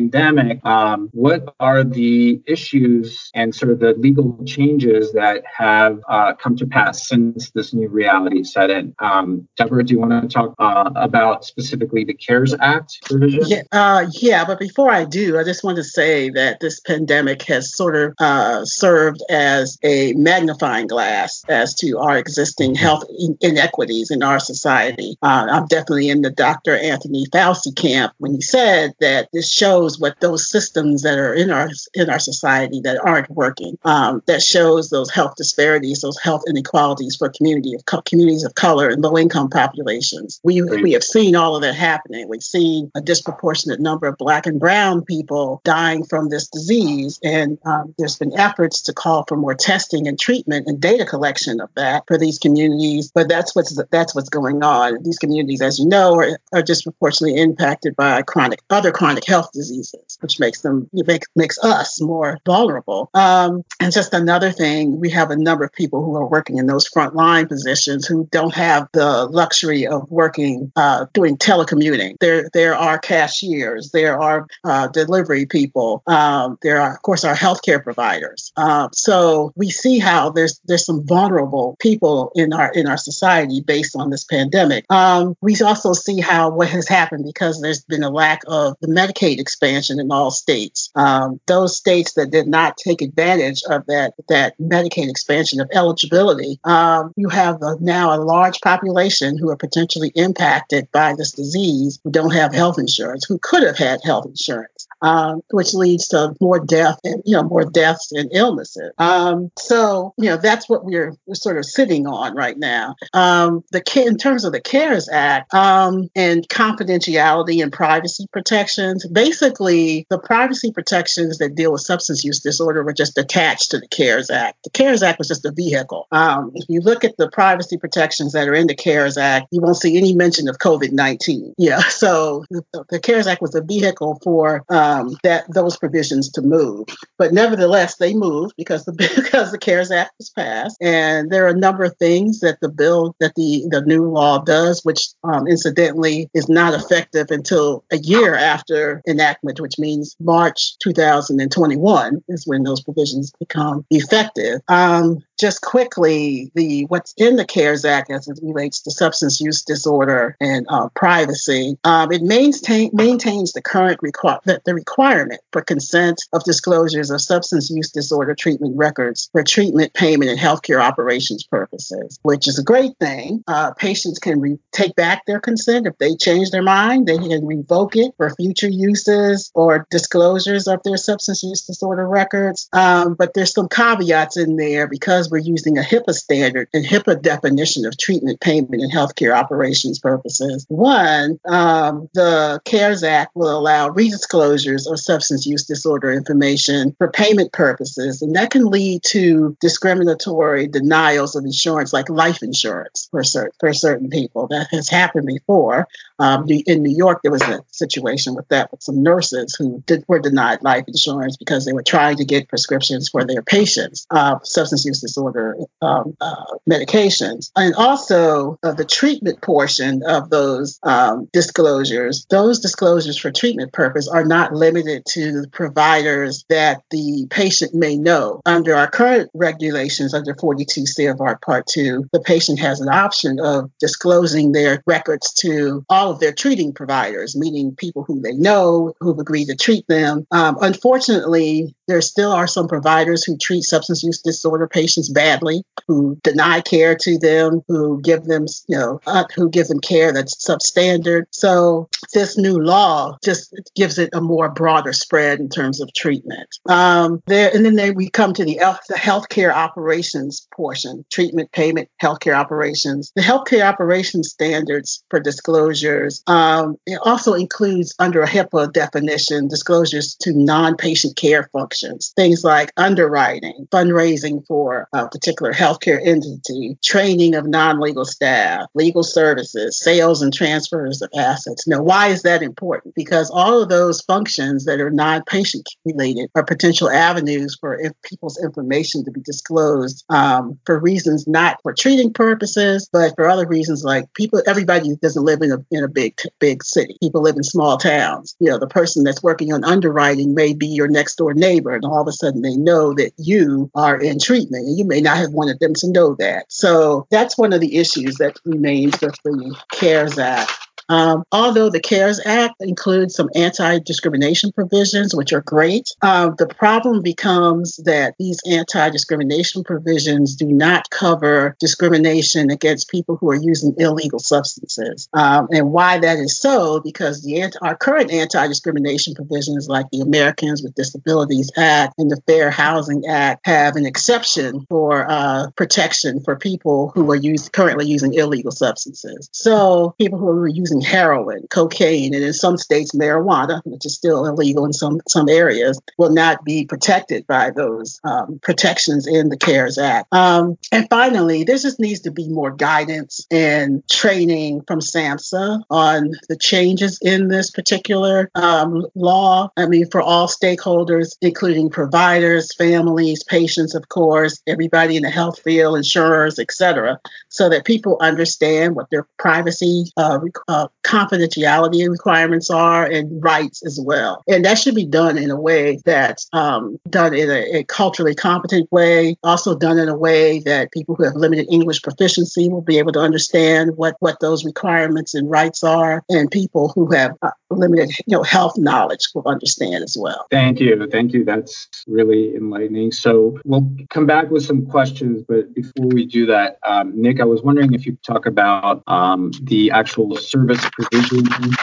um, 0.65 1.09
what 1.12 1.55
are 1.61 1.85
the 1.85 2.41
issues 2.47 3.31
and 3.35 3.55
sort 3.55 3.73
of 3.73 3.81
the 3.81 3.94
legal 3.94 4.39
changes 4.47 5.12
that 5.12 5.43
have 5.47 6.00
uh, 6.09 6.35
come 6.35 6.56
to 6.56 6.67
pass 6.67 7.09
since 7.09 7.50
this 7.50 7.75
new 7.75 7.89
reality 7.89 8.44
set 8.44 8.71
in? 8.71 8.94
Um, 8.99 9.49
Deborah, 9.56 9.85
do 9.85 9.94
you 9.94 10.00
want 10.00 10.23
to 10.23 10.29
talk 10.29 10.55
uh, 10.59 10.91
about 10.97 11.44
specifically 11.44 12.05
the 12.05 12.15
CARES 12.15 12.55
Act 12.61 13.00
provision? 13.05 13.43
Yeah, 13.47 13.62
uh, 13.73 14.06
yeah, 14.12 14.44
but 14.44 14.59
before 14.59 14.91
I 14.91 15.05
do, 15.05 15.39
I 15.39 15.44
just 15.44 15.65
want 15.65 15.77
to 15.77 15.85
say 15.85 16.31
that 16.31 16.61
this 16.61 16.81
pandemic 16.81 17.43
has 17.43 17.75
sort 17.75 17.97
of 17.97 18.15
uh, 18.19 18.65
served 18.65 19.23
as 19.31 19.79
a 19.83 20.12
magnifying 20.15 20.87
glass 20.87 21.44
as 21.49 21.75
to 21.75 21.99
our 21.99 22.17
existing 22.17 22.75
health 22.75 23.05
inequities 23.41 24.11
in 24.11 24.23
our 24.23 24.39
society. 24.39 25.17
Uh, 25.23 25.47
I'm 25.50 25.67
definitely 25.67 26.08
in 26.08 26.22
the 26.22 26.31
Dr. 26.31 26.77
Anthony 26.77 27.27
Fauci 27.32 27.75
camp 27.75 28.13
when 28.19 28.34
he 28.34 28.41
said 28.41 28.93
that 29.01 29.29
this 29.32 29.51
shows 29.51 29.81
what 29.98 30.20
those 30.20 30.51
systems 30.51 31.03
that 31.03 31.19
are 31.19 31.34
in 31.34 31.51
our 31.51 31.69
in 31.94 32.10
our 32.10 32.19
society 32.19 32.81
that 32.81 32.98
aren't 33.05 33.31
working. 33.31 33.79
Um, 33.84 34.22
that 34.27 34.43
shows 34.43 34.91
those 34.91 35.10
health 35.10 35.34
disparities, 35.36 36.01
those 36.01 36.19
health 36.19 36.43
inequalities 36.48 37.17
for 37.17 37.29
community 37.29 37.74
of 37.74 38.05
communities 38.05 38.44
of 38.44 38.55
color 38.55 38.89
and 38.89 39.03
low 39.03 39.17
income 39.19 39.51
populations. 39.51 40.41
We 40.43 40.62
we 40.62 40.93
have 40.93 41.05
seen 41.05 41.36
all 41.36 41.56
of 41.56 41.62
that 41.62 41.74
happening. 41.74 42.29
We've 42.29 42.43
seen 42.43 42.91
a 42.94 43.01
disproportionate 43.01 43.81
number 43.81 44.06
of 44.06 44.19
black 44.19 44.46
and 44.46 44.60
brown 44.60 45.05
people 45.05 45.60
dying 45.65 46.05
from 46.05 46.29
this 46.29 46.48
disease, 46.48 47.19
and 47.22 47.58
um, 47.65 47.94
there's 47.98 48.19
been 48.19 48.39
efforts 48.39 48.82
to 48.82 48.93
call 48.93 49.24
for 49.29 49.36
more 49.36 49.55
testing 49.55 50.08
and 50.08 50.19
treatment 50.19 50.67
and 50.67 50.81
data 50.81 51.05
collection 51.05 51.60
of 51.60 51.70
that 51.77 52.05
for 52.06 52.19
these 52.19 52.39
communities. 52.39 53.10
But 53.15 53.29
that's 53.29 53.55
what's 53.55 53.79
that's 53.91 54.15
what's 54.15 54.29
going 54.29 54.62
on. 54.62 55.03
These 55.03 55.19
communities, 55.19 55.62
as 55.62 55.79
you 55.79 55.86
know, 55.86 56.15
are, 56.17 56.39
are 56.53 56.62
disproportionately 56.62 57.41
impacted 57.41 57.96
by 57.96 58.22
chronic 58.22 58.60
other 58.70 58.93
chronic 58.93 59.27
health 59.27 59.51
diseases, 59.53 59.71
which 60.20 60.38
makes 60.41 60.60
them 60.62 60.88
make, 60.93 61.22
makes 61.34 61.58
us 61.62 62.00
more 62.00 62.38
vulnerable. 62.44 63.10
Um, 63.14 63.64
and 63.81 63.93
just 63.93 64.14
another 64.14 64.50
thing, 64.50 65.00
we 65.00 65.10
have 65.10 65.31
a 65.31 65.36
number 65.36 65.64
of 65.64 65.72
people 65.72 66.05
who 66.05 66.17
are 66.17 66.26
working 66.26 66.58
in 66.58 66.67
those 66.67 66.88
frontline 66.88 67.48
positions 67.48 68.06
who 68.06 68.29
don't 68.31 68.55
have 68.55 68.88
the 68.93 69.26
luxury 69.26 69.86
of 69.86 70.10
working 70.10 70.72
uh, 70.76 71.06
doing 71.12 71.36
telecommuting. 71.36 72.17
There 72.20 72.48
there 72.52 72.74
are 72.74 72.98
cashiers, 72.98 73.91
there 73.93 74.20
are 74.20 74.46
uh, 74.64 74.88
delivery 74.88 75.46
people, 75.46 76.02
um, 76.06 76.58
there 76.62 76.81
are 76.81 76.94
of 76.94 77.02
course 77.02 77.24
our 77.24 77.34
healthcare 77.34 77.82
providers. 77.82 78.52
Uh, 78.56 78.88
so 78.93 79.52
we 79.56 79.70
see 79.70 79.98
how 79.98 80.31
there's 80.31 80.60
there's 80.64 80.86
some 80.86 81.06
vulnerable 81.06 81.76
people 81.81 82.32
in 82.34 82.52
our 82.52 82.72
in 82.72 82.86
our 82.86 82.96
society 82.98 83.60
based 83.60 83.96
on 83.96 84.10
this 84.10 84.24
pandemic. 84.24 84.84
Um, 84.91 85.36
we 85.41 85.56
also 85.62 85.93
see 85.93 86.20
how 86.20 86.50
what 86.50 86.69
has 86.69 86.88
happened 86.88 87.24
because 87.24 87.60
there's 87.60 87.84
been 87.84 88.02
a 88.02 88.10
lack 88.10 88.43
of 88.46 88.76
the 88.81 88.88
Medicaid 88.88 89.38
expansion 89.38 89.62
expansion 89.63 90.01
in 90.01 90.11
all 90.11 90.31
states. 90.31 90.91
Um, 90.95 91.41
those 91.47 91.77
states 91.77 92.15
that 92.15 92.31
did 92.31 92.49
not 92.49 92.77
take 92.77 93.01
advantage 93.01 93.63
of 93.69 93.87
that 93.87 94.15
that 94.29 94.59
Medicaid 94.59 95.09
expansion 95.09 95.61
of 95.61 95.71
eligibility, 95.73 96.59
um, 96.65 97.13
you 97.17 97.29
have 97.29 97.63
a, 97.63 97.77
now 97.81 98.15
a 98.15 98.19
large 98.19 98.61
population 98.61 99.39
who 99.39 99.51
are 99.51 99.57
potentially 99.57 100.11
impacted 100.15 100.91
by 100.93 101.15
this 101.17 101.33
disease 101.33 102.01
who 102.03 102.11
don't 102.11 102.35
have 102.35 102.53
health 102.53 102.79
insurance, 102.79 103.25
who 103.25 103.39
could 103.39 103.63
have 103.63 103.79
had 103.79 104.01
health 104.03 104.27
insurance 104.27 104.89
um, 105.03 105.43
which 105.51 105.75
leads 105.75 106.09
to 106.09 106.35
more 106.41 106.65
death 106.65 106.99
and 107.05 107.23
you 107.27 107.37
know 107.37 107.43
more 107.43 107.65
deaths 107.65 108.13
and 108.13 108.31
illnesses. 108.33 108.93
Um, 108.99 109.51
so 109.59 110.15
you 110.17 110.31
know 110.31 110.37
that's 110.37 110.69
what 110.69 110.85
we're, 110.85 111.15
we're 111.27 111.35
sort 111.35 111.59
of 111.59 111.67
sitting 111.67 112.07
on 112.07 112.35
right 112.35 112.57
now. 112.57 112.95
Um, 113.13 113.65
the 113.73 113.83
in 114.07 114.17
terms 114.17 114.45
of 114.45 114.53
the 114.53 114.61
CARES 114.61 115.09
Act 115.09 115.53
um, 115.53 116.09
and 116.15 116.49
confidentiality 116.49 117.63
and 117.63 117.73
privacy 117.73 118.27
protections, 118.33 119.07
basically 119.07 119.52
the 119.59 120.19
privacy 120.19 120.73
protections 120.73 121.39
that 121.39 121.55
deal 121.55 121.73
with 121.73 121.82
substance 121.82 122.25
use 122.25 122.41
disorder 122.41 122.82
were 122.82 122.93
just 122.93 123.19
attached 123.19 123.71
to 123.71 123.79
the 123.79 123.89
CARES 123.89 124.31
Act. 124.31 124.63
The 124.65 124.71
CARES 124.71 125.03
Act 125.03 125.19
was 125.19 125.29
just 125.29 125.44
a 125.44 125.53
vehicle. 125.53 126.06
Um, 126.13 126.53
if 126.55 126.69
you 126.69 126.81
look 126.81 127.05
at 127.05 127.17
the 127.17 127.31
privacy 127.31 127.77
protections 127.77 128.32
that 128.32 128.49
are 128.49 128.55
in 128.55 128.67
the 128.67 128.75
CARES 128.75 129.17
Act, 129.17 129.49
you 129.51 129.61
won't 129.61 129.77
see 129.77 129.97
any 129.97 130.15
mention 130.15 130.49
of 130.49 130.59
COVID 130.59 130.93
19. 130.93 131.55
Yeah, 131.59 131.79
so 131.89 132.44
the, 132.51 132.63
the, 132.91 133.01
CARES 133.01 133.27
Act 133.27 133.43
was 133.43 133.55
a 133.55 133.63
vehicle 133.63 134.19
for 134.23 134.65
um, 134.69 135.17
that 135.23 135.44
those 135.53 135.77
provisions 135.77 136.31
to 136.32 136.43
move. 136.43 136.87
But 137.19 137.32
nevertheless, 137.32 137.97
they 137.97 138.15
moved 138.15 138.55
because 138.56 138.85
the 138.85 138.93
because 139.17 139.53
the 139.53 139.59
CARES 139.59 139.91
Act 139.91 140.13
was 140.19 140.31
passed, 140.31 140.77
and 140.81 141.31
there 141.31 141.44
are 141.44 141.51
a 141.51 141.59
number 141.59 141.85
of 141.85 141.97
things 141.97 142.41
that 142.41 142.61
the 142.61 142.69
bill 142.69 143.15
that 143.21 143.35
the 143.35 143.65
the 143.71 143.82
new 143.82 144.09
law 144.09 144.39
does, 144.39 144.81
which 144.82 145.09
um, 145.25 145.47
incidentally 145.47 146.29
is 146.35 146.49
not 146.49 146.75
effective 146.75 147.31
until 147.31 147.85
a 147.93 147.99
year 147.99 148.35
after 148.35 149.03
enactment, 149.43 149.61
which 149.61 149.79
means 149.79 150.17
March 150.20 150.79
2021 150.79 152.22
is 152.29 152.46
when 152.46 152.63
those 152.63 152.82
provisions 152.82 153.32
become 153.39 153.84
effective. 153.91 154.61
Um, 154.69 155.22
just 155.39 155.63
quickly, 155.63 156.51
the 156.55 156.84
what's 156.84 157.15
in 157.17 157.37
the 157.37 157.44
CARES 157.44 157.84
Act 157.84 158.11
as 158.11 158.29
it 158.29 158.39
relates 158.43 158.82
to 158.82 158.91
substance 158.91 159.41
use 159.41 159.63
disorder 159.63 160.37
and 160.41 160.67
uh, 160.69 160.89
privacy, 160.94 161.77
um, 161.84 162.13
it 162.13 162.22
maintain, 162.22 162.91
maintains 162.93 163.53
the 163.53 163.63
current 163.63 163.99
require 164.03 164.39
the, 164.44 164.61
the 164.65 164.75
requirement 164.75 165.41
for 165.53 165.63
consent 165.63 166.22
of 166.32 166.44
disclosures 166.44 167.11
of 167.11 167.20
substance 167.20 167.70
use 167.70 167.91
disorder 167.91 168.34
treatment 168.34 168.77
records 168.77 169.29
for 169.32 169.43
treatment, 169.43 169.93
payment, 169.94 170.31
and 170.31 170.39
healthcare 170.39 170.81
operations 170.81 171.44
purposes, 171.44 172.19
which 172.22 172.46
is 172.46 172.58
a 172.58 172.63
great 172.63 172.93
thing. 173.01 173.43
Uh, 173.49 173.72
patients 173.72 174.19
can 174.19 174.41
re- 174.41 174.58
take 174.70 174.94
back 174.94 175.27
their 175.27 175.41
consent 175.41 175.87
if 175.87 175.99
they 175.99 176.15
change 176.15 176.51
their 176.51 176.63
mind. 176.63 177.06
They 177.06 177.19
can 177.19 177.44
revoke 177.44 177.96
it 177.96 178.13
for 178.17 178.31
future 178.31 178.69
uses 178.69 179.31
or 179.55 179.86
disclosures 179.91 180.67
of 180.67 180.82
their 180.82 180.96
substance 180.96 181.43
use 181.43 181.62
disorder 181.62 182.06
records. 182.06 182.69
Um, 182.72 183.15
but 183.15 183.34
there's 183.34 183.53
some 183.53 183.69
caveats 183.69 184.36
in 184.36 184.56
there 184.56 184.86
because 184.86 185.31
we're 185.31 185.39
using 185.39 185.79
a 185.79 185.82
HIPAA 185.82 186.15
standard 186.15 186.69
and 186.72 186.84
HIPAA 186.84 187.22
definition 187.22 187.86
of 187.86 187.96
treatment, 187.96 188.41
payment, 188.41 188.82
and 188.82 188.93
healthcare 188.93 189.34
operations 189.34 189.98
purposes. 189.98 190.67
One, 190.69 191.39
um, 191.46 192.08
the 192.15 192.60
CARES 192.65 193.03
Act 193.03 193.34
will 193.34 193.56
allow 193.56 193.89
redisclosures 193.89 194.91
of 194.91 195.01
substance 195.01 195.46
use 195.46 195.65
disorder 195.65 196.12
information 196.12 196.94
for 196.98 197.10
payment 197.10 197.53
purposes, 197.53 198.22
and 198.22 198.34
that 198.36 198.51
can 198.51 198.67
lead 198.67 199.03
to 199.05 199.56
discriminatory 199.60 200.67
denials 200.69 201.36
of 201.36 201.44
insurance, 201.44 201.93
like 201.93 202.08
life 202.08 202.43
insurance 202.43 203.08
for 203.10 203.22
certain 203.22 203.53
for 203.60 203.72
certain 203.72 204.10
people. 204.10 204.48
That 204.48 204.69
has 204.70 204.89
happened 204.89 205.27
before. 205.27 205.89
Um, 206.19 206.46
in 206.48 206.82
New 206.82 206.96
York, 206.96 207.20
there 207.22 207.32
was 207.32 207.43
a 207.43 207.65
situation 207.70 208.34
with 208.34 208.48
that 208.48 208.70
with 208.70 208.82
some 208.82 209.03
nurses 209.03 209.12
who 209.59 209.83
did, 209.87 210.05
were 210.09 210.19
denied 210.19 210.63
life 210.63 210.85
insurance 210.87 211.37
because 211.37 211.65
they 211.65 211.73
were 211.73 211.83
trying 211.83 212.17
to 212.17 212.25
get 212.25 212.49
prescriptions 212.49 213.09
for 213.09 213.25
their 213.25 213.43
patients, 213.43 214.07
uh, 214.11 214.39
substance 214.43 214.85
use 214.85 215.01
disorder 215.01 215.23
disorder 215.23 215.57
um, 215.81 216.17
uh, 216.21 216.45
medications. 216.69 217.51
And 217.57 217.75
also 217.75 218.59
uh, 218.63 218.73
the 218.73 218.85
treatment 218.85 219.41
portion 219.43 220.03
of 220.07 220.31
those 220.31 220.79
um, 220.83 221.29
disclosures, 221.33 222.27
those 222.31 222.61
disclosures 222.61 223.19
for 223.19 223.31
treatment 223.31 223.73
purpose 223.73 224.09
are 224.09 224.25
not 224.25 224.53
limited 224.53 225.05
to 225.11 225.43
the 225.43 225.49
providers 225.49 226.45
that 226.49 226.83
the 226.91 227.27
patient 227.31 227.75
may 227.75 227.97
know. 227.97 228.41
Under 228.47 228.75
our 228.75 228.91
current 228.91 229.31
regulations, 229.35 230.15
under 230.15 230.35
42 230.35 230.83
CFR 230.83 231.41
Part 231.41 231.67
2, 231.67 232.09
the 232.13 232.21
patient 232.21 232.59
has 232.61 232.81
an 232.81 232.89
option 232.89 233.39
of 233.41 233.71
disclosing 233.79 234.53
their 234.53 234.83
records 234.87 235.33
to 235.35 235.85
all 235.89 236.11
of 236.11 236.21
their 236.21 236.33
treating 236.33 236.73
providers, 236.73 237.37
meaning 237.37 237.75
people 237.77 238.05
who 238.05 238.21
they 238.21 238.33
know, 238.33 238.95
who've 239.03 239.19
agreed 239.19 239.47
to 239.47 239.56
treat 239.56 239.87
them. 239.89 240.27
Um, 240.31 240.59
unfortunately, 240.61 241.75
there 241.89 242.01
still 242.01 242.32
are 242.32 242.47
some 242.47 242.69
providers 242.69 243.25
who 243.25 243.37
treat 243.37 243.63
substance 243.63 244.03
use 244.03 244.21
disorder 244.21 244.69
patients 244.69 245.09
badly, 245.11 245.63
who 245.87 246.19
deny 246.23 246.61
care 246.61 246.97
to 247.03 247.19
them, 247.19 247.63
who 247.69 248.01
give 248.01 248.25
them, 248.25 248.47
you 248.69 248.79
know, 248.79 249.01
uh, 249.06 249.25
who 249.35 249.51
give 249.51 249.69
them 249.69 249.81
care 249.81 250.13
that's 250.13 250.35
substandard. 250.35 251.25
So 251.31 251.89
this 252.13 252.39
new 252.39 252.59
law 252.61 253.17
just 253.25 253.55
gives 253.75 253.99
it 253.99 254.11
a 254.13 254.21
more 254.21 254.51
broader 254.51 254.93
spread 254.93 255.41
in 255.41 255.49
terms 255.49 255.81
of 255.81 255.93
treatment. 255.95 256.49
Um, 256.69 257.23
there, 257.27 257.51
and 257.55 257.65
then 257.65 257.95
we 257.95 258.11
come 258.11 258.33
to 258.35 258.45
the, 258.45 258.59
the 258.89 258.95
healthcare 258.95 259.53
operations 259.53 260.47
portion: 260.55 261.05
treatment, 261.11 261.53
payment, 261.53 261.89
healthcare 262.03 262.35
operations. 262.35 263.13
The 263.17 263.23
healthcare 263.23 263.65
operations 263.65 264.31
standards 264.31 265.03
for 265.11 265.21
disclosures 265.21 266.23
um, 266.27 266.77
it 266.87 266.99
also 267.05 267.35
includes 267.35 267.95
under 267.99 268.23
a 268.23 268.29
HIPAA 268.29 268.73
definition 268.73 269.49
disclosures 269.49 270.15
to 270.17 270.33
non-patient 270.33 271.17
care 271.17 271.49
functions, 271.53 272.13
things 272.17 272.45
like 272.45 272.73
underwriting, 272.77 273.67
fundraising 273.71 274.47
for 274.47 274.89
a 274.93 275.09
particular 275.09 275.53
healthcare 275.53 276.01
entity, 276.05 276.79
training 276.83 277.35
of 277.35 277.47
non 277.47 277.81
legal 277.81 278.05
staff, 278.05 278.67
legal 278.75 279.03
services, 279.03 279.79
sales 279.79 280.23
and 280.23 280.33
transfers 280.33 281.03
of 281.03 281.11
assets. 281.17 281.67
Now, 281.67 281.83
why 281.83 282.02
is 282.09 282.23
that 282.23 282.43
important? 282.43 282.94
Because 282.94 283.31
all 283.31 283.63
of 283.63 283.69
those 283.69 284.01
functions 284.03 284.65
that 284.65 284.81
are 284.81 284.91
non 284.91 285.23
patient 285.25 285.69
related 285.85 286.31
are 286.35 286.44
potential 286.44 286.91
avenues 286.91 287.56
for 287.61 287.81
people's 288.05 288.43
information 288.43 289.05
to 289.05 289.11
be 289.11 289.21
disclosed 289.21 290.05
um, 290.09 290.59
for 290.65 290.79
reasons 290.79 291.27
not 291.27 291.59
for 291.63 291.73
treating 291.73 292.13
purposes, 292.13 292.89
but 292.93 293.15
for 293.17 293.29
other 293.29 293.47
reasons 293.47 293.85
like 293.85 294.13
people, 294.15 294.43
everybody 294.47 294.97
doesn't 294.97 295.25
live 295.25 295.43
in 295.43 295.53
a, 295.53 295.65
in 295.71 295.85
a 295.85 295.89
big, 295.89 296.19
big 296.39 296.63
city. 296.63 296.97
People 297.01 297.23
live 297.23 297.37
in 297.37 297.43
small 297.43 297.77
towns. 297.77 298.37
You 298.39 298.51
know, 298.51 298.59
the 298.59 298.67
person 298.67 299.05
that's 299.05 299.23
working 299.23 299.53
on 299.53 299.65
underwriting 299.65 300.35
may 300.35 300.53
be 300.55 300.67
your 300.67 300.89
next 300.89 301.17
door 301.17 301.35
neighbor, 301.35 301.75
and 301.75 301.85
all 301.85 302.03
of 302.03 302.09
a 302.09 302.13
sudden 302.13 302.43
they 302.43 302.56
know 302.56 302.94
that 302.94 303.13
you 303.19 303.71
are 303.75 304.01
in 304.01 304.19
treatment 304.19 304.67
and 304.67 304.79
you 304.79 304.85
may 304.85 305.01
not 305.01 305.17
have 305.17 305.32
wanted 305.32 305.61
them 305.61 305.75
to 305.75 305.91
know 305.91 306.15
that. 306.17 306.47
So 306.49 307.06
that's 307.11 307.39
one 307.39 307.53
of 307.53 307.61
the 307.61 307.77
issues 307.77 308.17
that 308.17 308.37
remains 308.44 309.01
with 309.01 309.17
the 309.25 309.56
CARES 309.73 310.19
Act. 310.19 310.62
Um, 310.93 311.25
although 311.32 311.70
the 311.70 311.81
CARES 311.81 312.20
Act 312.27 312.56
includes 312.61 313.15
some 313.15 313.31
anti 313.34 313.79
discrimination 313.79 314.53
provisions, 314.53 315.15
which 315.15 315.32
are 315.32 315.41
great, 315.41 315.89
uh, 316.03 316.31
the 316.37 316.46
problem 316.46 317.01
becomes 317.01 317.77
that 317.84 318.15
these 318.19 318.39
anti 318.46 318.91
discrimination 318.91 319.65
provisions 319.65 320.37
do 320.37 320.46
not 320.46 320.91
cover 320.91 321.56
discrimination 321.58 322.51
against 322.51 322.91
people 322.91 323.17
who 323.17 323.31
are 323.31 323.41
using 323.41 323.75
illegal 323.79 324.19
substances. 324.19 325.08
Um, 325.15 325.49
and 325.51 325.72
why 325.72 325.99
that 325.99 326.19
is 326.19 326.39
so, 326.39 326.81
because 326.81 327.22
the 327.22 327.51
our 327.63 327.75
current 327.75 328.13
anti 328.13 328.46
discrimination 328.46 329.15
provisions, 329.15 329.69
like 329.69 329.87
the 329.91 330.01
Americans 330.01 330.63
with 330.63 330.75
Disabilities 330.75 331.51
Act 331.56 331.94
and 331.96 332.11
the 332.11 332.20
Fair 332.27 332.51
Housing 332.51 333.06
Act, 333.06 333.46
have 333.46 333.77
an 333.77 333.87
exception 333.87 334.67
for 334.69 335.11
uh, 335.11 335.51
protection 335.56 336.20
for 336.22 336.37
people 336.37 336.93
who 336.94 337.11
are 337.11 337.17
use, 337.17 337.49
currently 337.49 337.87
using 337.87 338.13
illegal 338.13 338.53
substances. 338.53 339.31
So 339.32 339.94
people 339.99 340.19
who 340.19 340.29
are 340.29 340.46
using 340.46 340.81
heroin, 340.82 341.46
cocaine, 341.51 342.15
and 342.15 342.24
in 342.24 342.32
some 342.32 342.56
states 342.56 342.93
marijuana, 342.93 343.60
which 343.65 343.86
is 343.86 343.94
still 343.94 344.27
illegal 344.27 344.65
in 344.65 344.72
some 344.72 345.01
some 345.08 345.29
areas, 345.29 345.81
will 345.98 346.12
not 346.12 346.44
be 346.44 346.67
protected 346.67 347.27
by 347.27 347.51
those 347.51 348.01
um, 348.05 348.39
protections 348.43 349.06
in 349.06 349.29
the 349.29 349.36
CARES 349.36 349.79
Act. 349.79 350.12
Um, 350.12 350.58
and 350.70 350.86
finally, 350.91 351.44
there 351.44 351.56
just 351.56 351.81
needs 351.81 352.01
to 352.01 352.10
be 352.10 352.29
more 352.29 352.51
guidance 352.51 353.27
and 353.31 353.86
training 353.89 354.62
from 354.67 354.81
SAMHSA 354.81 355.62
on 355.70 356.12
the 356.29 356.36
changes 356.36 356.98
in 357.03 357.29
this 357.29 357.51
particular 357.51 358.31
um, 358.34 358.86
law. 358.94 359.51
I 359.56 359.67
mean, 359.67 359.91
for 359.91 360.01
all 360.01 360.29
stakeholders, 360.29 361.17
including 361.20 361.70
providers, 361.70 362.55
families, 362.55 363.24
patients, 363.24 363.74
of 363.74 363.89
course, 363.89 364.43
everybody 364.46 364.96
in 364.96 365.03
the 365.03 365.10
health 365.10 365.41
field, 365.41 365.77
insurers, 365.77 366.39
et 366.39 366.53
cetera, 366.53 367.01
so 367.29 367.48
that 367.48 367.65
people 367.65 367.96
understand 368.01 368.74
what 368.77 368.91
their 368.91 369.06
privacy 369.19 369.84
uh, 369.96 370.20
uh, 370.48 370.69
confidentiality 370.84 371.88
requirements 371.88 372.50
are 372.50 372.84
and 372.84 373.22
rights 373.22 373.64
as 373.64 373.81
well. 373.82 374.22
And 374.29 374.44
that 374.44 374.58
should 374.58 374.74
be 374.74 374.86
done 374.86 375.17
in 375.17 375.31
a 375.31 375.41
way 375.41 375.79
that's 375.84 376.29
um, 376.32 376.79
done 376.88 377.14
in 377.14 377.31
a, 377.31 377.58
a, 377.58 377.64
culturally 377.64 378.14
competent 378.14 378.70
way, 378.72 379.17
also 379.22 379.56
done 379.56 379.79
in 379.79 379.88
a 379.88 379.96
way 379.96 380.41
that 380.41 380.72
people 380.72 380.94
who 380.94 381.05
have 381.05 381.14
limited 381.14 381.46
English 381.50 381.82
proficiency 381.82 382.48
will 382.48 382.62
be 382.62 382.79
able 382.79 382.93
to 382.93 382.98
understand 382.98 383.76
what, 383.76 383.96
what 384.00 384.19
those 384.20 384.44
requirements 384.44 385.14
and 385.14 385.31
rights 385.31 385.62
are, 385.62 386.02
and 386.08 386.31
people 386.31 386.72
who 386.74 386.93
have 386.93 387.12
uh, 387.22 387.31
limited 387.50 387.91
you 388.06 388.17
know, 388.17 388.22
health 388.22 388.55
knowledge 388.58 389.08
will 389.14 389.26
understand 389.26 389.84
as 389.84 389.96
well. 389.98 390.26
Thank 390.31 390.60
you. 390.60 390.86
Thank 390.91 391.12
you. 391.12 391.24
That's 391.24 391.69
really 391.86 392.34
enlightening. 392.34 392.93
So 392.93 393.38
we'll 393.44 393.70
come 393.91 394.06
back 394.06 394.31
with 394.31 394.44
some 394.44 394.67
questions, 394.67 395.22
but 395.26 395.55
before 395.55 395.86
we 395.86 396.06
do 396.06 396.26
that, 396.26 396.58
um, 396.67 397.00
Nick, 397.00 397.20
I 397.20 397.24
was 397.24 397.43
wondering 397.43 397.72
if 397.74 397.86
you 397.86 397.93
could 397.93 398.02
talk 398.02 398.26
about 398.26 398.82
um, 398.86 399.32
the 399.43 399.70
actual 399.70 400.17
service 400.17 400.52
provision 400.61 401.56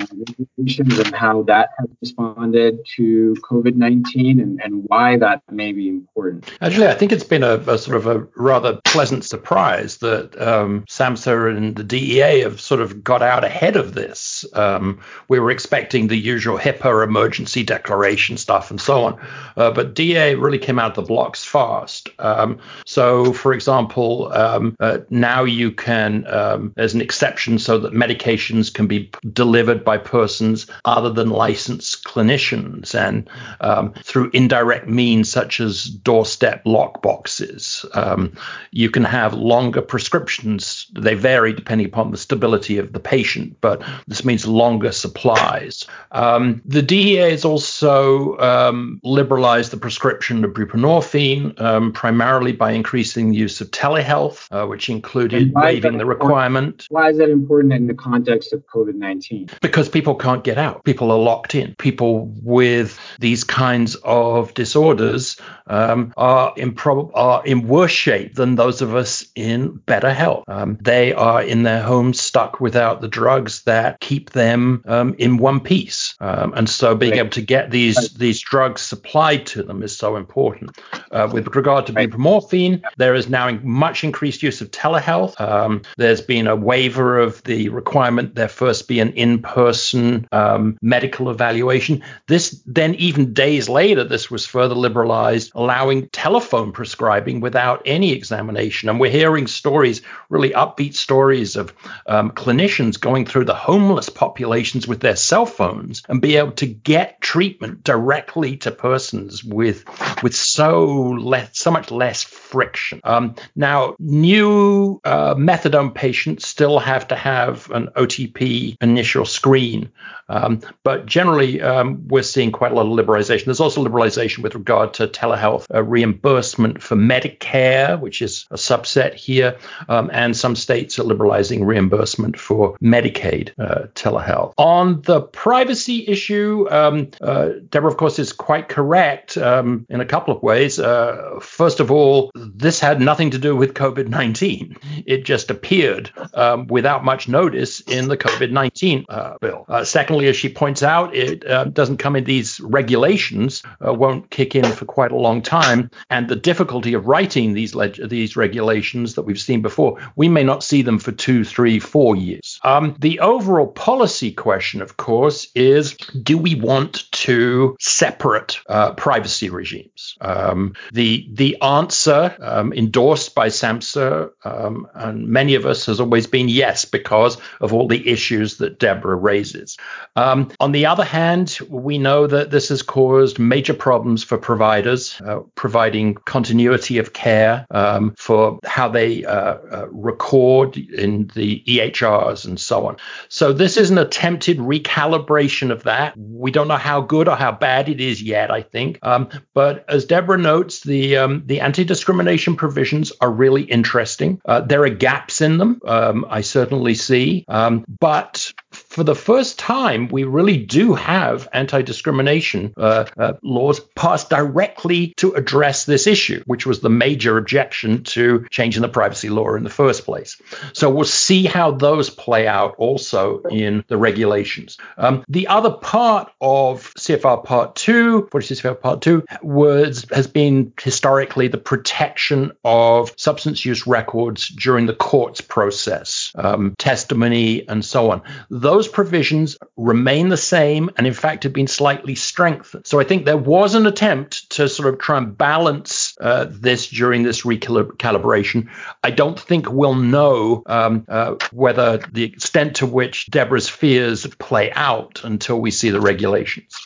regulations 0.00 0.98
and 0.98 1.14
how 1.14 1.42
that 1.42 1.70
has 1.78 1.88
responded 2.00 2.78
to 2.96 3.34
COVID 3.42 3.76
19 3.76 4.40
and, 4.40 4.60
and 4.62 4.84
why 4.86 5.16
that 5.16 5.42
may 5.50 5.72
be 5.72 5.88
important? 5.88 6.50
Actually, 6.60 6.88
I 6.88 6.94
think 6.94 7.12
it's 7.12 7.24
been 7.24 7.42
a, 7.42 7.56
a 7.56 7.78
sort 7.78 7.96
of 7.96 8.06
a 8.06 8.26
rather 8.36 8.80
pleasant 8.84 9.24
surprise 9.24 9.98
that 9.98 10.40
um, 10.40 10.84
SAMHSA 10.88 11.56
and 11.56 11.76
the 11.76 11.84
DEA 11.84 12.40
have 12.40 12.60
sort 12.60 12.80
of 12.80 13.02
got 13.02 13.22
out 13.22 13.44
ahead 13.44 13.76
of 13.76 13.94
this. 13.94 14.44
Um, 14.54 15.00
we 15.28 15.38
were 15.38 15.50
expecting 15.50 16.08
the 16.08 16.16
usual 16.16 16.58
HIPAA 16.58 17.04
emergency 17.04 17.62
declaration 17.62 18.36
stuff 18.36 18.70
and 18.70 18.80
so 18.80 19.04
on, 19.04 19.28
uh, 19.56 19.70
but 19.70 19.94
DEA 19.94 20.34
really 20.34 20.58
came 20.58 20.78
out 20.78 20.90
of 20.90 20.96
the 20.96 21.02
blocks 21.02 21.44
fast. 21.44 22.08
Um, 22.18 22.58
so, 22.86 23.32
for 23.32 23.52
example, 23.52 24.32
um, 24.32 24.76
uh, 24.80 24.98
now 25.10 25.44
you 25.44 25.72
can, 25.72 26.26
um, 26.26 26.72
there's 26.76 26.94
an 26.94 27.00
exception 27.00 27.58
so 27.58 27.78
that 27.78 27.92
medications 27.92 28.72
can 28.72 28.86
be 28.86 29.10
delivered 29.32 29.84
by 29.84 29.89
persons 29.98 30.66
other 30.84 31.10
than 31.10 31.30
licensed 31.30 32.04
clinicians 32.04 32.94
and 32.94 33.28
um, 33.60 33.92
through 34.02 34.30
indirect 34.32 34.88
means 34.88 35.30
such 35.30 35.60
as 35.60 35.84
doorstep 35.84 36.62
lock 36.64 37.02
boxes. 37.02 37.84
Um, 37.94 38.32
you 38.70 38.90
can 38.90 39.04
have 39.04 39.34
longer 39.34 39.82
prescriptions. 39.82 40.86
They 40.92 41.14
vary 41.14 41.52
depending 41.52 41.86
upon 41.86 42.10
the 42.10 42.16
stability 42.16 42.78
of 42.78 42.92
the 42.92 43.00
patient, 43.00 43.56
but 43.60 43.82
this 44.06 44.24
means 44.24 44.46
longer 44.46 44.92
supplies. 44.92 45.86
Um, 46.12 46.62
the 46.64 46.82
DEA 46.82 47.30
has 47.30 47.44
also 47.44 48.38
um, 48.38 49.00
liberalized 49.02 49.70
the 49.70 49.76
prescription 49.76 50.44
of 50.44 50.52
buprenorphine, 50.52 51.60
um, 51.60 51.92
primarily 51.92 52.52
by 52.52 52.72
increasing 52.72 53.30
the 53.30 53.36
use 53.36 53.60
of 53.60 53.70
telehealth, 53.70 54.48
uh, 54.50 54.66
which 54.66 54.88
included 54.88 55.52
waiving 55.54 55.98
the 55.98 56.06
requirement. 56.06 56.86
Why 56.90 57.10
is 57.10 57.18
that 57.18 57.30
important 57.30 57.72
in 57.72 57.86
the 57.86 57.94
context 57.94 58.52
of 58.52 58.66
COVID 58.66 58.94
19? 58.94 59.48
because 59.60 59.79
people 59.88 60.14
can't 60.14 60.44
get 60.44 60.58
out. 60.58 60.84
People 60.84 61.10
are 61.10 61.18
locked 61.18 61.54
in. 61.54 61.74
People 61.76 62.26
with 62.42 62.98
these 63.18 63.44
kinds 63.44 63.96
of 63.96 64.54
disorders 64.54 65.36
um, 65.66 66.12
are 66.16 66.52
in 66.56 66.76
are 67.14 67.44
in 67.44 67.66
worse 67.68 67.92
shape 67.92 68.34
than 68.34 68.56
those 68.56 68.82
of 68.82 68.94
us 68.94 69.26
in 69.34 69.76
better 69.86 70.12
health. 70.12 70.44
Um, 70.48 70.78
they 70.80 71.12
are 71.12 71.42
in 71.42 71.62
their 71.62 71.82
homes 71.82 72.20
stuck 72.20 72.60
without 72.60 73.00
the 73.00 73.08
drugs 73.08 73.62
that 73.62 74.00
keep 74.00 74.30
them 74.30 74.82
um, 74.86 75.14
in 75.18 75.36
one 75.36 75.60
piece, 75.60 76.14
um, 76.20 76.52
and 76.54 76.68
so 76.68 76.94
being 76.94 77.14
able 77.14 77.30
to 77.30 77.42
get 77.42 77.70
these 77.70 78.14
these 78.14 78.40
drugs 78.40 78.82
supplied 78.82 79.46
to 79.46 79.62
them 79.62 79.82
is 79.82 79.96
so 79.96 80.16
important. 80.16 80.76
Uh, 81.10 81.28
with 81.32 81.54
regard 81.56 81.86
to 81.86 81.92
buprenorphine, 81.92 82.82
there 82.96 83.14
is 83.14 83.28
now 83.28 83.50
much 83.62 84.04
increased 84.04 84.42
use 84.42 84.60
of 84.60 84.70
telehealth. 84.70 85.40
Um, 85.40 85.82
there's 85.96 86.20
been 86.20 86.46
a 86.46 86.54
waiver 86.54 87.18
of 87.18 87.42
the 87.44 87.68
requirement 87.68 88.34
there 88.34 88.48
first 88.48 88.86
be 88.86 89.00
an 89.00 89.12
in-person 89.14 90.28
um, 90.30 90.78
medical 90.82 91.30
evaluation. 91.30 92.02
This 92.26 92.62
then 92.64 92.94
even 92.96 93.32
days 93.32 93.68
later, 93.68 94.04
this 94.04 94.30
was 94.30 94.46
further 94.46 94.74
liberalized 94.74 95.50
allowing 95.54 96.08
telephone 96.10 96.72
prescribing 96.72 97.40
without 97.40 97.82
any 97.84 98.12
examination. 98.12 98.88
And 98.88 99.00
we're 99.00 99.10
hearing 99.10 99.46
stories, 99.46 100.02
really 100.28 100.50
upbeat 100.50 100.94
stories 100.94 101.56
of 101.56 101.74
um, 102.06 102.30
clinicians 102.30 103.00
going 103.00 103.26
through 103.26 103.46
the 103.46 103.54
homeless 103.54 104.08
populations 104.08 104.86
with 104.86 105.00
their 105.00 105.16
cell 105.16 105.46
phones 105.46 106.02
and 106.08 106.22
be 106.22 106.36
able 106.36 106.52
to 106.52 106.66
get 106.66 107.20
treatment 107.20 107.82
directly 107.82 108.56
to 108.58 108.70
persons 108.70 109.42
with 109.42 109.84
with 110.22 110.34
so 110.34 110.99
less, 111.08 111.58
so 111.58 111.70
much 111.70 111.90
less 111.90 112.22
friction. 112.22 113.00
Um, 113.04 113.34
now, 113.54 113.96
new 113.98 115.00
uh, 115.04 115.34
methadone 115.34 115.94
patients 115.94 116.46
still 116.46 116.78
have 116.78 117.08
to 117.08 117.16
have 117.16 117.70
an 117.70 117.88
OTP 117.96 118.76
initial 118.80 119.24
screen, 119.24 119.90
um, 120.28 120.60
but 120.84 121.06
generally 121.06 121.60
um, 121.60 122.06
we're 122.08 122.22
seeing 122.22 122.52
quite 122.52 122.72
a 122.72 122.74
lot 122.74 122.86
of 122.86 123.06
liberalization. 123.06 123.46
There's 123.46 123.60
also 123.60 123.84
liberalization 123.84 124.42
with 124.42 124.54
regard 124.54 124.94
to 124.94 125.08
telehealth 125.08 125.66
uh, 125.72 125.82
reimbursement 125.82 126.82
for 126.82 126.96
Medicare, 126.96 127.98
which 127.98 128.22
is 128.22 128.46
a 128.50 128.56
subset 128.56 129.14
here, 129.14 129.58
um, 129.88 130.10
and 130.12 130.36
some 130.36 130.56
states 130.56 130.98
are 130.98 131.04
liberalizing 131.04 131.64
reimbursement 131.64 132.38
for 132.38 132.76
Medicaid 132.82 133.52
uh, 133.58 133.86
telehealth. 133.94 134.54
On 134.56 135.02
the 135.02 135.20
privacy 135.20 136.06
issue, 136.06 136.66
um, 136.70 137.10
uh, 137.20 137.50
Deborah, 137.68 137.90
of 137.90 137.96
course, 137.96 138.18
is 138.18 138.32
quite 138.32 138.68
correct 138.68 139.36
um, 139.36 139.86
in 139.88 140.00
a 140.00 140.06
couple 140.06 140.34
of 140.34 140.42
ways. 140.42 140.78
Uh, 140.90 141.40
first 141.40 141.80
of 141.80 141.90
all, 141.90 142.30
this 142.34 142.80
had 142.80 143.00
nothing 143.00 143.30
to 143.30 143.38
do 143.38 143.56
with 143.56 143.74
COVID 143.74 144.08
19, 144.08 144.76
it 145.06 145.24
just 145.24 145.50
appeared 145.50 146.10
um, 146.34 146.66
without 146.66 147.04
much 147.04 147.28
notice 147.28 147.80
in 147.80 148.08
the 148.08 148.16
COVID 148.16 148.50
19 148.50 149.06
uh, 149.08 149.38
bill. 149.40 149.64
Uh, 149.68 149.84
secondly, 149.84 150.26
as 150.26 150.36
she 150.36 150.48
points 150.48 150.82
out, 150.82 151.14
it 151.14 151.40
doesn't 151.74 151.96
come 151.96 152.16
in 152.16 152.24
these 152.24 152.60
regulations, 152.60 153.62
won't 153.80 154.30
kick 154.30 154.54
in 154.54 154.64
for 154.64 154.84
quite 154.84 155.12
a 155.12 155.16
long 155.16 155.30
long 155.30 155.42
time, 155.42 155.90
and 156.10 156.28
the 156.28 156.36
difficulty 156.36 156.94
of 156.94 157.06
writing 157.06 157.52
these 157.52 157.74
leg- 157.74 158.08
these 158.08 158.36
regulations 158.36 159.14
that 159.14 159.22
we've 159.22 159.40
seen 159.40 159.62
before, 159.62 159.98
we 160.16 160.28
may 160.28 160.42
not 160.42 160.64
see 160.64 160.82
them 160.82 160.98
for 160.98 161.12
two, 161.12 161.44
three, 161.44 161.78
four 161.78 162.16
years. 162.16 162.58
Um, 162.64 162.96
the 162.98 163.20
overall 163.20 163.68
policy 163.68 164.32
question, 164.32 164.82
of 164.82 164.96
course, 164.96 165.48
is: 165.54 165.96
Do 166.22 166.36
we 166.36 166.54
want 166.56 167.10
to 167.12 167.76
separate 167.78 168.58
uh, 168.68 168.92
privacy 168.94 169.50
regimes? 169.50 170.16
Um, 170.20 170.74
the 170.92 171.28
the 171.32 171.60
answer 171.62 172.36
um, 172.40 172.72
endorsed 172.72 173.34
by 173.34 173.48
SAMHSA 173.48 174.30
um, 174.44 174.86
and 174.94 175.28
many 175.28 175.54
of 175.54 175.66
us 175.66 175.86
has 175.86 176.00
always 176.00 176.26
been 176.26 176.48
yes, 176.48 176.84
because 176.84 177.38
of 177.60 177.72
all 177.72 177.88
the 177.88 178.08
issues 178.08 178.58
that 178.58 178.78
Deborah 178.78 179.16
raises. 179.16 179.76
Um, 180.16 180.50
on 180.60 180.72
the 180.72 180.86
other 180.86 181.04
hand, 181.04 181.58
we 181.68 181.98
know 181.98 182.26
that 182.26 182.50
this 182.50 182.68
has 182.68 182.82
caused 182.82 183.38
major 183.38 183.74
problems 183.74 184.22
for 184.22 184.38
providers 184.38 185.20
uh, 185.24 185.40
providing 185.54 186.14
continuity 186.14 186.98
of 186.98 187.12
care 187.12 187.66
um, 187.70 188.14
for 188.16 188.58
how 188.64 188.88
they 188.88 189.24
uh, 189.24 189.32
uh, 189.32 189.86
record 189.90 190.76
in 190.76 191.30
the 191.34 191.62
EHRs 191.66 192.44
and 192.44 192.60
so 192.60 192.86
on. 192.86 192.96
So 193.28 193.52
this 193.52 193.76
is 193.76 193.90
an 193.90 193.98
attempted 193.98 194.58
recalibration 194.58 195.70
of 195.70 195.84
that. 195.84 196.16
We 196.16 196.50
don't 196.50 196.68
know 196.68 196.76
how 196.76 197.00
good 197.00 197.28
or 197.28 197.36
how 197.36 197.52
bad 197.52 197.88
it 197.88 198.00
is 198.00 198.22
yet, 198.22 198.50
I 198.50 198.62
think. 198.62 198.98
Um, 199.02 199.28
but 199.54 199.84
as 199.88 200.04
Deborah 200.04 200.38
notes, 200.38 200.69
the 200.78 201.16
um, 201.16 201.42
the 201.46 201.60
anti-discrimination 201.60 202.54
provisions 202.54 203.12
are 203.20 203.30
really 203.30 203.62
interesting. 203.62 204.40
Uh, 204.44 204.60
there 204.60 204.84
are 204.84 204.90
gaps 204.90 205.40
in 205.40 205.58
them. 205.58 205.80
Um, 205.84 206.24
I 206.30 206.42
certainly 206.42 206.94
see, 206.94 207.44
um, 207.48 207.84
but 207.98 208.52
for 209.00 209.04
the 209.04 209.14
first 209.14 209.58
time, 209.58 210.08
we 210.08 210.24
really 210.24 210.58
do 210.58 210.92
have 210.92 211.48
anti 211.54 211.80
discrimination 211.80 212.74
uh, 212.76 213.06
uh, 213.16 213.32
laws 213.42 213.80
passed 213.80 214.28
directly 214.28 215.14
to 215.16 215.32
address 215.32 215.86
this 215.86 216.06
issue, 216.06 216.42
which 216.44 216.66
was 216.66 216.80
the 216.80 216.90
major 216.90 217.38
objection 217.38 218.02
to 218.02 218.46
changing 218.50 218.82
the 218.82 218.90
privacy 218.90 219.30
law 219.30 219.54
in 219.54 219.64
the 219.64 219.70
first 219.70 220.04
place. 220.04 220.36
So 220.74 220.90
we'll 220.90 221.04
see 221.04 221.46
how 221.46 221.70
those 221.70 222.10
play 222.10 222.46
out 222.46 222.74
also 222.76 223.40
in 223.44 223.84
the 223.88 223.96
regulations. 223.96 224.76
Um, 224.98 225.24
the 225.30 225.46
other 225.46 225.70
part 225.70 226.30
of 226.42 226.92
CFR 226.98 227.42
Part 227.42 227.76
2, 227.76 228.28
46 228.30 228.60
CFR 228.60 228.80
Part 228.82 229.00
2, 229.00 229.24
was, 229.40 230.04
has 230.12 230.26
been 230.26 230.74
historically 230.78 231.48
the 231.48 231.56
protection 231.56 232.52
of 232.66 233.14
substance 233.16 233.64
use 233.64 233.86
records 233.86 234.48
during 234.48 234.84
the 234.84 234.94
courts 234.94 235.40
process, 235.40 236.32
um, 236.34 236.74
testimony, 236.76 237.66
and 237.66 237.82
so 237.82 238.10
on 238.10 238.20
those 238.50 238.88
provisions 238.92 239.56
remain 239.76 240.28
the 240.28 240.36
same 240.36 240.90
and, 240.96 241.06
in 241.06 241.14
fact, 241.14 241.44
have 241.44 241.52
been 241.52 241.66
slightly 241.66 242.14
strengthened. 242.14 242.86
So 242.86 243.00
I 243.00 243.04
think 243.04 243.24
there 243.24 243.36
was 243.36 243.74
an 243.74 243.86
attempt 243.86 244.50
to 244.50 244.68
sort 244.68 244.92
of 244.92 245.00
try 245.00 245.18
and 245.18 245.36
balance 245.36 246.16
uh, 246.20 246.46
this 246.48 246.88
during 246.88 247.22
this 247.22 247.42
recalibration. 247.42 248.68
I 249.02 249.10
don't 249.10 249.38
think 249.38 249.70
we'll 249.70 249.94
know 249.94 250.62
um, 250.66 251.04
uh, 251.08 251.36
whether 251.52 251.98
the 252.12 252.24
extent 252.24 252.76
to 252.76 252.86
which 252.86 253.26
Deborah's 253.26 253.68
fears 253.68 254.26
play 254.38 254.72
out 254.72 255.22
until 255.24 255.60
we 255.60 255.70
see 255.70 255.90
the 255.90 256.00
regulations. 256.00 256.76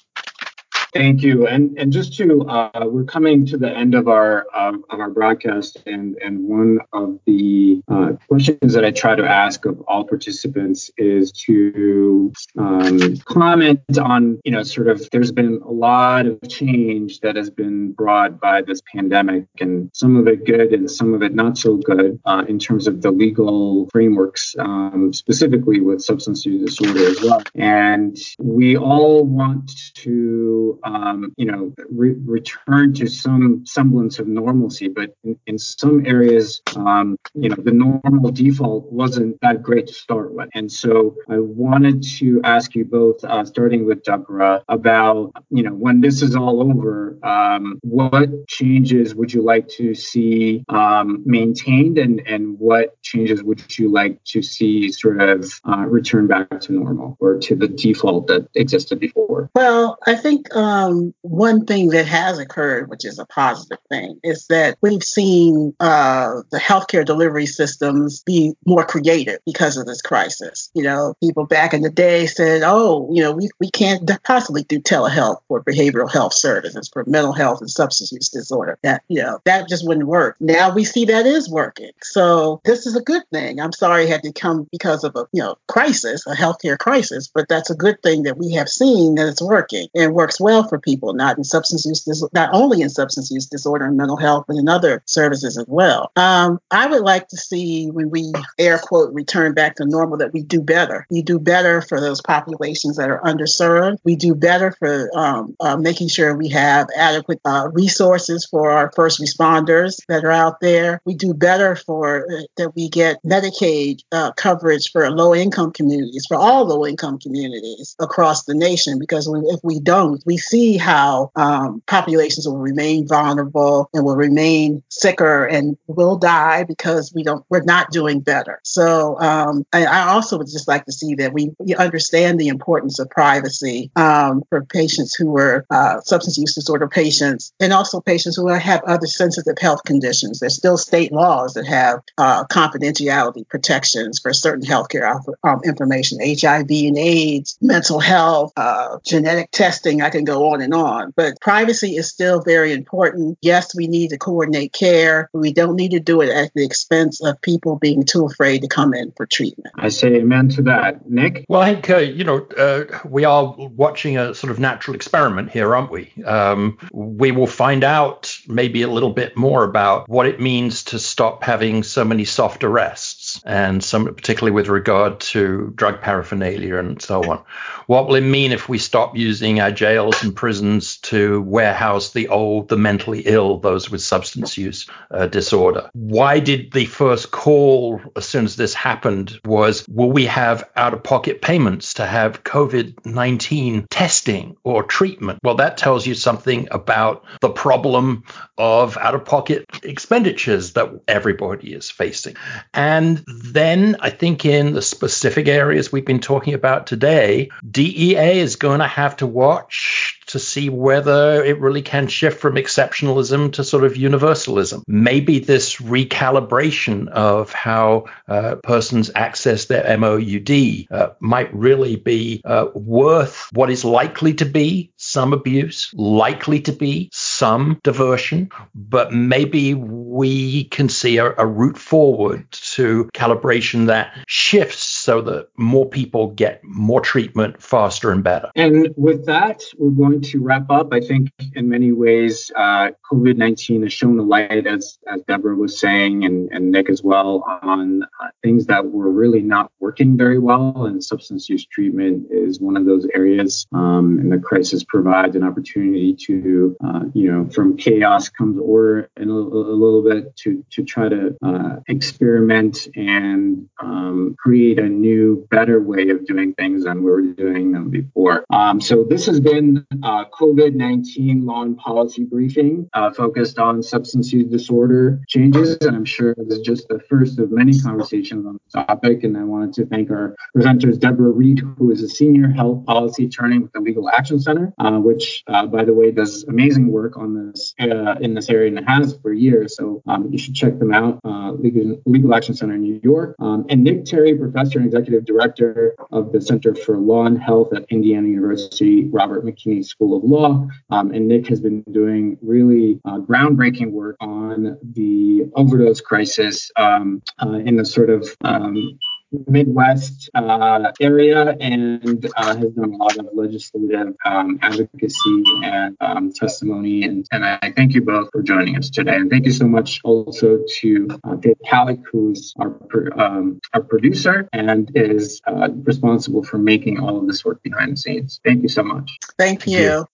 Thank 0.95 1.23
you. 1.23 1.49
And 1.49 1.77
and 1.77 1.93
just 1.93 2.17
to 2.19 2.43
uh, 2.43 2.87
we're 2.87 3.03
coming 3.05 3.47
to 3.47 3.59
the 3.59 3.69
end 3.69 3.97
of 3.97 4.07
our 4.07 4.47
um, 4.55 4.85
of 4.91 5.01
our 5.01 5.11
broadcast, 5.11 5.83
and 5.87 6.17
and 6.25 6.45
one 6.45 6.79
of 6.93 7.19
the 7.27 7.74
uh, 7.95 8.13
questions 8.29 8.75
that 8.75 8.85
I 8.85 8.91
try 8.91 9.15
to 9.15 9.25
ask 9.25 9.65
of 9.65 9.81
all 9.83 10.05
participants 10.05 10.91
is 10.97 11.33
to 11.47 12.33
um, 12.59 13.17
comment 13.19 13.81
on 13.99 14.41
you 14.45 14.53
know 14.53 14.63
sort 14.63 14.89
of 14.89 15.09
there's 15.11 15.33
been 15.33 15.61
a 15.65 15.71
lot 15.71 16.27
of 16.27 16.39
change 16.49 17.21
that 17.21 17.37
has 17.37 17.51
been 17.51 17.93
brought 17.93 18.41
by 18.41 18.63
this 18.63 18.81
pandemic, 18.95 19.47
and 19.61 19.91
some 19.95 20.17
of 20.17 20.27
it 20.27 20.45
good 20.45 20.73
and 20.73 20.91
some 20.91 21.15
of 21.15 21.23
it 21.23 21.35
not 21.35 21.59
so 21.59 21.77
good 21.77 22.21
uh, 22.25 22.45
in 22.49 22.59
terms 22.59 22.87
of 22.87 23.03
the 23.03 23.11
legal 23.11 23.89
frameworks, 23.91 24.55
um, 24.59 25.13
specifically 25.13 25.81
with 25.81 26.03
substance 26.03 26.45
use 26.45 26.65
disorder 26.65 27.07
as 27.07 27.21
well. 27.23 27.43
And 27.55 28.17
we 28.39 28.77
all 28.77 29.25
want 29.25 29.71
to 29.95 30.79
um, 30.85 31.33
you 31.37 31.47
know, 31.47 31.73
re- 31.91 32.17
return 32.25 32.93
to 32.95 33.07
some 33.07 33.65
semblance 33.67 34.19
of 34.19 34.27
normalcy. 34.27 34.89
But 34.89 35.17
in, 35.25 35.39
in 35.47 35.59
some 35.59 36.07
areas, 36.07 36.63
um, 36.77 37.19
you 37.35 37.49
know, 37.49 37.57
the 37.57 37.73
normal 37.85 38.31
default 38.31 38.91
wasn't 38.93 39.41
that 39.41 39.63
great 39.63 39.87
to 39.89 39.95
start 39.95 40.35
with. 40.35 40.49
And 40.55 40.71
so 40.71 41.17
I 41.29 41.39
wanted 41.39 42.03
to 42.19 42.41
ask 42.45 42.75
you 42.75 42.85
both, 42.85 43.23
uh, 43.25 43.45
starting 43.45 43.85
with 43.87 44.03
Deborah, 44.03 44.63
about, 44.69 45.33
you 45.51 45.63
know, 45.63 45.73
when 45.73 46.01
this 46.01 46.23
is 46.23 46.35
all 46.37 46.61
over, 46.63 47.19
um, 47.23 47.79
what 47.83 48.47
changes 48.49 49.15
would 49.15 49.33
you 49.33 49.43
like 49.43 49.69
to 49.69 49.95
see 49.95 50.65
um, 50.69 51.23
maintained 51.25 51.99
and, 51.99 52.21
and 52.27 52.59
what 52.59 53.01
changes 53.03 53.43
would 53.43 53.79
you 53.79 53.91
like 53.91 54.23
to 54.25 54.43
see 54.43 54.91
sort 54.91 55.21
of 55.21 55.61
uh, 55.69 55.85
return 55.87 56.27
back 56.27 56.61
to 56.61 56.73
normal 56.73 57.17
or 57.21 57.39
to 57.39 57.55
the 57.55 57.69
default 57.69 58.27
that 58.29 58.49
existed 58.55 59.01
before? 59.01 59.51
Well, 59.55 59.99
I 60.07 60.17
think 60.17 60.55
um, 60.55 61.15
one 61.23 61.67
thing 61.67 61.89
that 61.91 62.07
has 62.07 62.39
occurred, 62.39 62.89
which 62.89 63.05
is 63.05 63.19
a 63.19 63.27
positive 63.27 63.79
thing, 63.89 64.21
is 64.23 64.47
that 64.49 64.77
we've 64.81 65.03
seen 65.03 65.75
uh, 65.81 66.43
the 66.51 66.59
healthcare 66.59 67.05
delivery 67.05 67.47
systems 67.75 68.23
be 68.23 68.55
more 68.67 68.85
creative 68.85 69.41
because 69.47 69.77
of 69.77 69.87
this 69.87 70.01
crisis. 70.01 70.71
You 70.75 70.85
know, 70.85 71.15
people 71.21 71.47
back 71.47 71.75
in 71.75 71.83
the 71.83 71.91
day 71.91 72.27
said, 72.27 72.63
oh, 72.65 73.09
you 73.13 73.23
know, 73.23 73.33
we, 73.33 73.49
we 73.61 73.71
can't 73.71 74.09
possibly 74.25 74.63
do 74.65 74.81
telehealth 74.81 75.39
for 75.49 75.63
behavioral 75.63 76.11
health 76.11 76.35
services, 76.35 76.89
for 76.93 77.05
mental 77.07 77.33
health 77.33 77.61
and 77.61 77.71
substance 77.71 78.13
use 78.13 78.29
disorder. 78.29 78.79
That, 78.83 79.03
you 79.09 79.23
know, 79.23 79.41
that 79.45 79.69
just 79.69 79.87
wouldn't 79.87 80.07
work. 80.07 80.37
Now 80.41 80.73
we 80.73 80.85
see 80.85 81.05
that 81.07 81.27
is 81.27 81.51
working. 81.51 81.91
So 82.03 82.61
this 82.65 82.87
is 82.87 82.97
a 82.97 83.03
good 83.03 83.23
thing. 83.33 83.61
I'm 83.61 83.73
sorry 83.73 84.05
it 84.05 84.11
had 84.11 84.23
to 84.23 84.33
come 84.33 84.69
because 84.71 85.05
of 85.05 85.17
a, 85.17 85.27
you 85.33 85.43
know, 85.43 85.57
crisis, 85.69 86.27
a 86.27 86.35
healthcare 86.35 86.79
crisis, 86.79 87.31
but 87.33 87.49
that's 87.49 87.71
a 87.71 87.75
good 87.75 88.03
thing 88.03 88.23
that 88.23 88.39
we 88.39 88.53
have 88.53 88.69
seen 88.69 89.17
that 89.17 89.29
it's 89.29 89.43
working 89.43 89.89
and 89.95 90.15
works 90.15 90.41
well 90.41 90.67
for 90.69 90.79
people 90.79 91.13
not 91.15 91.37
in 91.37 91.45
substance 91.45 91.85
use, 91.85 92.03
dis- 92.05 92.25
not 92.33 92.51
only 92.53 92.83
in 92.83 92.91
substance 92.91 93.31
use 93.31 93.47
disorder 93.47 93.87
and 93.87 93.97
mental 93.97 94.17
health, 94.17 94.45
but 94.47 94.57
in 94.57 94.69
other 94.69 95.03
services 95.07 95.59
as 95.59 95.67
well. 95.69 96.13
Um, 96.17 96.61
I 96.71 96.87
would 96.87 97.03
like 97.03 97.29
to 97.29 97.37
see 97.37 97.54
when 97.55 98.11
we 98.11 98.33
air 98.59 98.79
quote 98.79 99.13
return 99.15 99.55
back 99.55 99.77
to 99.77 99.85
normal 99.85 100.19
that 100.19 100.33
we 100.33 100.43
do 100.43 100.61
better. 100.61 101.07
We 101.11 101.23
do 101.23 101.39
better 101.39 101.81
for 101.81 102.01
those 102.01 102.21
populations 102.21 102.97
that 102.97 103.11
are 103.11 103.21
underserved. 103.21 103.99
We 104.05 104.17
do 104.17 104.35
better 104.35 104.73
for 104.73 105.11
um, 105.17 105.57
uh, 105.61 105.77
making 105.77 106.09
sure 106.09 106.37
we 106.37 106.49
have 106.51 106.89
adequate 106.97 107.41
uh, 107.45 107.69
resources 107.73 108.47
for 108.51 108.71
our 108.71 108.93
first 108.95 109.21
responders 109.21 110.01
that 110.09 110.25
are 110.25 110.31
out 110.31 110.61
there. 110.61 111.01
We 111.05 111.15
do 111.15 111.35
better 111.35 111.77
for 111.77 112.27
uh, 112.31 112.43
that 112.57 112.75
we 112.75 112.89
get 112.89 113.23
Medicaid 113.23 114.01
uh, 114.13 114.33
coverage 114.33 114.91
for 114.91 115.11
low 115.11 115.35
income 115.35 115.73
communities, 115.73 116.27
for 116.27 116.37
all 116.37 116.67
low 116.67 116.87
income 116.87 117.19
communities 117.19 117.97
across 118.01 118.45
the 118.45 118.55
nation. 118.55 118.99
Because 118.99 119.29
if 119.29 119.61
we 119.63 119.81
don't, 119.81 120.23
we 120.27 120.37
see 120.37 120.77
how 120.77 121.31
um, 121.37 121.83
populations 121.87 122.47
will 122.47 122.59
remain 122.59 123.07
vulnerable 123.07 123.89
and 123.93 124.05
will 124.05 124.17
remain 124.17 124.83
sicker 124.89 125.45
and 125.45 125.77
will 125.87 126.17
die 126.17 126.65
because 126.65 127.13
we 127.15 127.23
don't 127.23 127.44
we're 127.51 127.63
not 127.63 127.91
doing 127.91 128.21
better. 128.21 128.61
So 128.65 129.19
um, 129.21 129.67
I, 129.73 129.85
I, 129.85 130.09
also 130.15 130.39
would 130.39 130.47
just 130.47 130.69
like 130.69 130.85
to 130.87 130.93
see 130.93 131.15
that 131.17 131.33
we, 131.33 131.51
we 131.59 131.75
understand 131.75 132.39
the 132.39 132.49
importance 132.49 132.99
of 132.99 133.11
privacy 133.11 133.91
um, 133.97 134.43
for 134.49 134.65
patients 134.65 135.15
who 135.15 135.37
are 135.39 135.67
uh, 135.71 136.01
substance 136.01 136.39
use 136.39 136.55
disorder 136.55 136.89
patients 136.89 137.53
and 137.61 137.73
also 137.73 138.01
patients 138.01 138.37
who 138.37 138.49
have 138.49 138.83
other 138.85 139.07
sensitive 139.07 139.59
health 139.59 139.85
conditions. 139.85 140.41
There's 140.41 140.57
still 140.57 140.79
state 140.79 141.13
laws 141.13 141.55
that 141.55 141.67
have 141.67 142.01
uh, 142.19 142.45
confidentiality 142.45 143.49
protections 143.49 144.21
for 144.21 144.33
certain 144.33 144.65
healthcare 144.65 145.21
um, 145.43 145.61
information, 145.65 146.19
HIV 146.21 146.71
and 146.71 146.99
AIDS, 146.99 147.59
mental 147.61 148.01
health, 148.01 148.53
uh, 148.57 148.99
genetic 149.05 149.51
testing. 149.51 150.03
I 150.03 150.11
can 150.11 150.25
go 150.25 150.53
on 150.53 150.63
and 150.63 150.73
on 150.73 150.95
on. 151.05 151.13
But 151.17 151.41
privacy 151.41 151.97
is 151.97 152.09
still 152.09 152.41
very 152.41 152.73
important. 152.73 153.39
Yes, 153.43 153.75
we 153.75 153.87
need 153.87 154.11
to 154.11 154.19
coordinate 154.19 154.73
care. 154.73 155.31
We 155.33 155.53
don't 155.53 155.77
need 155.77 155.93
to 155.93 156.01
do 156.01 156.21
it 156.21 156.29
at 156.29 156.53
the 156.55 156.65
expense 156.65 157.25
of 157.25 157.34
people 157.43 157.77
being 157.77 158.05
too 158.05 158.27
afraid 158.27 158.63
to 158.63 158.69
come 158.69 158.95
in 158.95 159.13
for 159.13 159.27
treatment. 159.27 159.75
I 159.77 159.89
say 159.89 160.15
amen 160.17 160.49
to 160.51 160.63
that. 160.63 161.09
Nick? 161.09 161.45
Well, 161.49 161.61
I 161.61 161.75
think, 161.75 161.91
uh, 161.91 161.97
you 161.99 162.25
know, 162.25 162.47
uh, 162.59 162.85
we 163.05 163.25
are 163.25 163.55
watching 163.57 164.19
a 164.19 164.35
sort 164.35 164.51
of 164.51 164.59
natural 164.59 164.95
experiment 164.95 165.51
here, 165.51 165.75
aren't 165.75 165.91
we? 165.91 166.13
Um, 166.25 166.79
we 166.93 167.31
will 167.33 167.47
find 167.47 167.85
out 167.85 168.39
maybe 168.47 168.83
a 168.83 168.89
little 168.89 169.13
bit 169.13 169.37
more 169.37 169.65
about 169.65 170.09
what 170.09 170.27
it 170.27 170.41
means 170.41 170.85
to 170.85 170.99
stop 170.99 171.43
having 171.43 171.83
so 171.83 172.05
many 172.05 172.25
soft 172.25 172.65
arrests 172.65 173.14
and 173.45 173.85
some 173.85 174.07
particularly 174.07 174.55
with 174.55 174.69
regard 174.69 175.21
to 175.21 175.73
drug 175.77 176.01
paraphernalia 176.01 176.77
and 176.77 177.01
so 177.01 177.23
on. 177.31 177.43
What 177.87 178.09
will 178.09 178.15
it 178.15 178.23
mean 178.23 178.53
if 178.53 178.69
we 178.69 178.79
stop 178.79 179.17
using 179.17 179.61
our 179.61 179.71
jails 179.71 180.23
and 180.23 180.35
prisons 180.35 180.97
to 180.99 181.43
warehouse 181.43 182.13
the 182.13 182.29
old, 182.29 182.69
the 182.69 182.79
mentally 182.79 183.21
ill, 183.27 183.59
those 183.59 183.91
with 183.91 184.01
substance 184.01 184.57
use 184.57 184.87
uh, 185.11 185.27
disorder? 185.27 185.91
Why 185.93 186.41
did 186.41 186.73
the 186.73 186.87
first 186.87 187.31
call 187.31 188.01
as 188.17 188.27
soon 188.27 188.47
as 188.47 188.57
this 188.57 188.73
happened 188.73 189.39
was 189.45 189.87
will 189.89 190.11
we 190.11 190.25
have 190.27 190.69
out 190.77 190.95
of 190.95 191.03
pocket 191.03 191.43
payments 191.43 191.95
to 191.95 192.07
have 192.07 192.45
COVID 192.45 193.05
19 193.05 193.87
testing 193.91 194.57
or 194.65 194.83
treatment? 194.83 195.41
Well, 195.43 195.57
that 195.57 195.77
tells 195.77 196.07
you 196.07 196.15
something 196.15 196.69
about 196.71 197.25
the 197.41 197.51
problem 197.51 198.25
of 198.57 198.97
out 198.97 199.15
of 199.15 199.25
pocket 199.25 199.67
expenditures 199.83 200.73
that 200.73 200.89
everybody 201.07 201.75
is 201.75 201.91
facing. 201.91 202.37
And 202.73 203.25
then 203.43 203.97
I 204.01 204.11
think 204.11 204.45
in 204.45 204.73
the 204.73 204.83
specific 204.83 205.49
areas 205.49 205.91
we've 205.91 206.05
been 206.05 206.21
talking 206.21 206.55
about 206.55 206.87
today, 206.87 207.51
DEA 207.69 208.41
is 208.41 208.57
going 208.57 208.81
to 208.81 208.87
have 208.87 209.17
to 209.19 209.27
watch 209.27 210.21
to 210.27 210.39
see 210.39 210.69
whether 210.69 211.45
it 211.45 211.61
really 211.61 211.83
can 211.83 212.09
shift 212.09 212.41
from 212.41 212.55
exceptionalism 212.55 213.53
to 213.53 213.65
sort 213.65 213.85
of 213.85 213.97
universalism. 213.97 214.83
Maybe 214.87 215.39
this 215.39 215.77
recalibration 215.77 217.09
of 217.09 217.53
how 217.53 218.07
uh, 218.29 218.57
persons 218.57 219.11
access 219.15 219.67
their 219.67 219.97
MOUD 219.99 220.51
uh, 220.91 221.11
might 221.21 221.55
really 221.55 221.97
be 221.97 222.41
uh, 222.45 222.67
worth 222.75 223.49
what 223.53 223.71
is 223.71 223.85
likely 223.85 224.35
to 224.35 224.45
be 224.45 224.93
some 225.05 225.33
abuse, 225.33 225.91
likely 225.95 226.61
to 226.63 226.73
be 226.73 227.11
some 227.13 227.81
diversion, 227.83 228.49
but 228.75 229.13
maybe 229.13 229.75
we 229.75 230.65
can 230.65 230.89
see 230.89 231.19
a, 231.19 231.35
a 231.37 231.47
route 231.47 231.79
forward 231.79 232.51
to 232.51 233.09
calibration 233.15 233.87
that 233.87 234.17
shifts 234.27 234.83
so 234.83 235.21
that 235.21 235.49
more 235.57 235.87
people 235.87 236.29
get 236.29 236.61
more 236.65 237.01
treatment 237.01 237.63
faster 237.63 238.11
and 238.11 238.25
better. 238.25 238.51
And 238.57 238.89
with 238.97 239.27
that, 239.27 239.63
we're 239.77 239.91
going 239.91 240.23
to 240.23 240.41
wrap 240.41 240.71
up. 240.71 240.93
I 240.93 241.01
think 241.01 241.31
in 241.55 241.69
many 241.69 241.93
ways, 241.93 242.51
uh, 242.57 242.91
COVID 243.11 243.37
19 243.37 243.83
has 243.83 243.93
shown 243.93 244.19
a 244.19 244.23
light, 244.23 244.67
as, 244.67 244.99
as 245.13 245.23
Deborah 245.29 245.57
was 245.57 245.79
saying, 245.79 246.25
and, 246.25 246.51
and 246.51 246.71
Nick 246.71 246.89
as 246.89 247.03
well, 247.03 247.45
on 247.63 248.03
uh, 248.03 248.29
things 248.43 248.67
that 248.67 248.87
were 248.87 249.11
really 249.11 249.43
not 249.43 249.71
working 249.81 250.17
very 250.17 250.39
well. 250.39 250.87
And 250.87 251.05
substance 251.05 251.49
use 251.49 251.67
treatment 251.67 252.29
is 252.31 252.61
one 252.61 252.77
of 252.77 252.87
those 252.87 253.07
areas. 253.15 253.67
Um, 253.73 254.19
and 254.19 254.33
the 254.33 254.39
crisis 254.39 254.85
provides 254.95 255.35
an 255.35 255.43
opportunity 255.43 256.15
to, 256.15 256.77
uh, 256.87 257.01
you 257.15 257.29
know, 257.31 257.51
from 257.51 257.77
chaos 257.77 258.29
comes 258.29 258.57
order 258.63 259.11
in 259.17 259.29
a, 259.29 259.33
a 259.33 259.77
little 259.83 260.05
bit 260.09 260.37
to, 260.37 260.65
to 260.71 260.85
try 260.85 261.09
to 261.09 261.37
uh, 261.45 261.81
experiment 261.89 262.87
and 262.95 263.69
um, 263.83 264.37
create 264.39 264.79
a 264.79 264.89
new, 264.89 265.49
better 265.51 265.83
way 265.83 266.11
of 266.11 266.25
doing 266.27 266.55
things 266.55 266.85
than 266.85 267.03
we 267.03 267.11
were 267.11 267.23
doing 267.23 267.73
them 267.73 267.91
before. 267.91 268.45
Um, 268.51 268.81
so 268.81 269.03
this 269.03 269.27
has 269.27 269.41
been 269.41 269.85
uh, 270.05 270.27
COVID-19 270.27 271.45
law 271.45 271.63
and 271.63 271.77
policy 271.77 272.23
briefing 272.23 272.89
uh, 272.93 273.11
focused 273.11 273.59
on 273.59 273.83
substance 273.83 274.33
use 274.33 274.49
disorder 274.49 275.21
changes. 275.27 275.77
And 275.81 275.97
I'm 275.97 276.05
sure 276.05 276.37
this 276.37 276.59
is 276.59 276.61
just 276.61 276.87
the 276.87 277.01
first 277.09 277.41
of 277.41 277.51
many 277.51 277.77
conversations 277.81 278.47
on 278.47 278.61
the 278.73 278.85
topic. 278.85 279.25
And 279.25 279.37
I 279.37 279.43
wanted 279.43 279.73
to 279.75 279.87
thank 279.87 280.13
our 280.13 280.37
presenters, 280.57 281.01
Deborah 281.01 281.33
Reid, 281.33 281.63
who 281.79 281.91
is 281.91 282.01
a 282.01 282.09
senior 282.09 282.49
health 282.49 282.87
policy 282.87 283.25
attorney 283.25 283.59
with 283.59 283.73
the 283.73 283.81
Legal 283.81 284.09
Action 284.09 284.39
Center, 284.39 284.73
uh, 284.85 284.99
which, 284.99 285.43
uh, 285.47 285.67
by 285.67 285.85
the 285.85 285.95
way, 285.95 286.11
does 286.11 286.45
amazing 286.45 286.89
work 286.89 287.17
on 287.17 287.51
this 287.51 287.75
uh, 287.81 288.17
in 288.21 288.35
this 288.35 288.51
area 288.51 288.77
and 288.77 288.87
has 288.87 289.17
for 289.23 289.33
years. 289.33 289.77
So 289.77 290.03
um, 290.07 290.31
you 290.31 290.39
should 290.39 290.55
check 290.55 290.79
them 290.79 290.93
out. 290.93 291.21
Uh, 291.25 291.53
Legal, 291.53 292.01
Legal, 292.05 292.35
Action 292.35 292.55
Center 292.55 292.75
in 292.75 292.83
New 292.83 293.01
York, 293.03 293.35
um, 293.39 293.65
and 293.69 293.83
Nick 293.83 294.05
Terry, 294.05 294.37
professor 294.37 294.79
and 294.79 294.87
executive 294.87 295.25
director 295.25 295.95
of 296.13 296.33
the 296.33 296.41
Center 296.41 296.75
for 296.75 296.99
Law 296.99 297.25
and 297.27 297.41
Health 297.41 297.73
at 297.73 297.85
Indiana 297.89 298.29
University 298.29 299.09
Robert 299.09 299.45
McKinney 299.45 299.85
School 299.85 300.17
of 300.17 300.25
Law. 300.25 300.69
Um, 300.91 301.13
and 301.13 301.29
Nick 301.29 301.47
has 301.49 301.61
been 301.61 301.83
doing 301.91 302.37
really 302.43 303.01
uh, 303.05 303.19
groundbreaking 303.19 303.91
work 303.91 304.17
on 304.21 304.79
the 304.83 305.51
overdose 305.55 306.01
crisis 306.01 306.71
um, 306.77 307.23
uh, 307.41 307.61
in 307.65 307.77
the 307.77 307.85
sort 307.85 308.11
of 308.11 308.29
um, 308.43 308.99
Midwest 309.47 310.31
uh, 310.35 310.93
area 311.01 311.57
and 311.61 312.27
uh, 312.37 312.57
has 312.57 312.71
done 312.73 312.93
a 312.93 312.97
lot 312.97 313.17
of 313.19 313.29
legislative 313.33 314.15
um, 314.25 314.59
advocacy 314.63 315.45
and 315.63 315.97
um, 316.01 316.33
testimony. 316.33 317.05
And, 317.05 317.27
and 317.33 317.45
I 317.45 317.73
thank 317.77 317.95
you 317.95 318.03
both 318.03 318.29
for 318.33 318.43
joining 318.43 318.77
us 318.77 318.91
today. 318.91 319.17
And 319.17 319.31
thank 319.31 319.47
you 319.47 319.53
so 319.53 319.67
much 319.67 320.01
also 320.05 320.61
to 320.81 321.09
uh, 321.25 321.37
Dave 321.37 321.57
Kalik, 321.67 322.03
who's 322.11 322.55
our, 322.59 322.77
um, 323.21 323.61
our 323.73 323.83
producer 323.83 324.49
and 324.53 324.91
is 324.95 325.41
uh, 325.47 325.69
responsible 325.83 326.43
for 326.43 326.59
making 326.59 327.01
all 327.01 327.19
of 327.19 327.27
this 327.27 327.45
work 327.45 327.63
behind 327.63 327.93
the 327.93 327.97
scenes. 327.97 328.41
Thank 328.45 328.63
you 328.63 328.69
so 328.69 328.83
much. 328.83 329.19
Thank 329.39 329.67
you. 329.67 329.79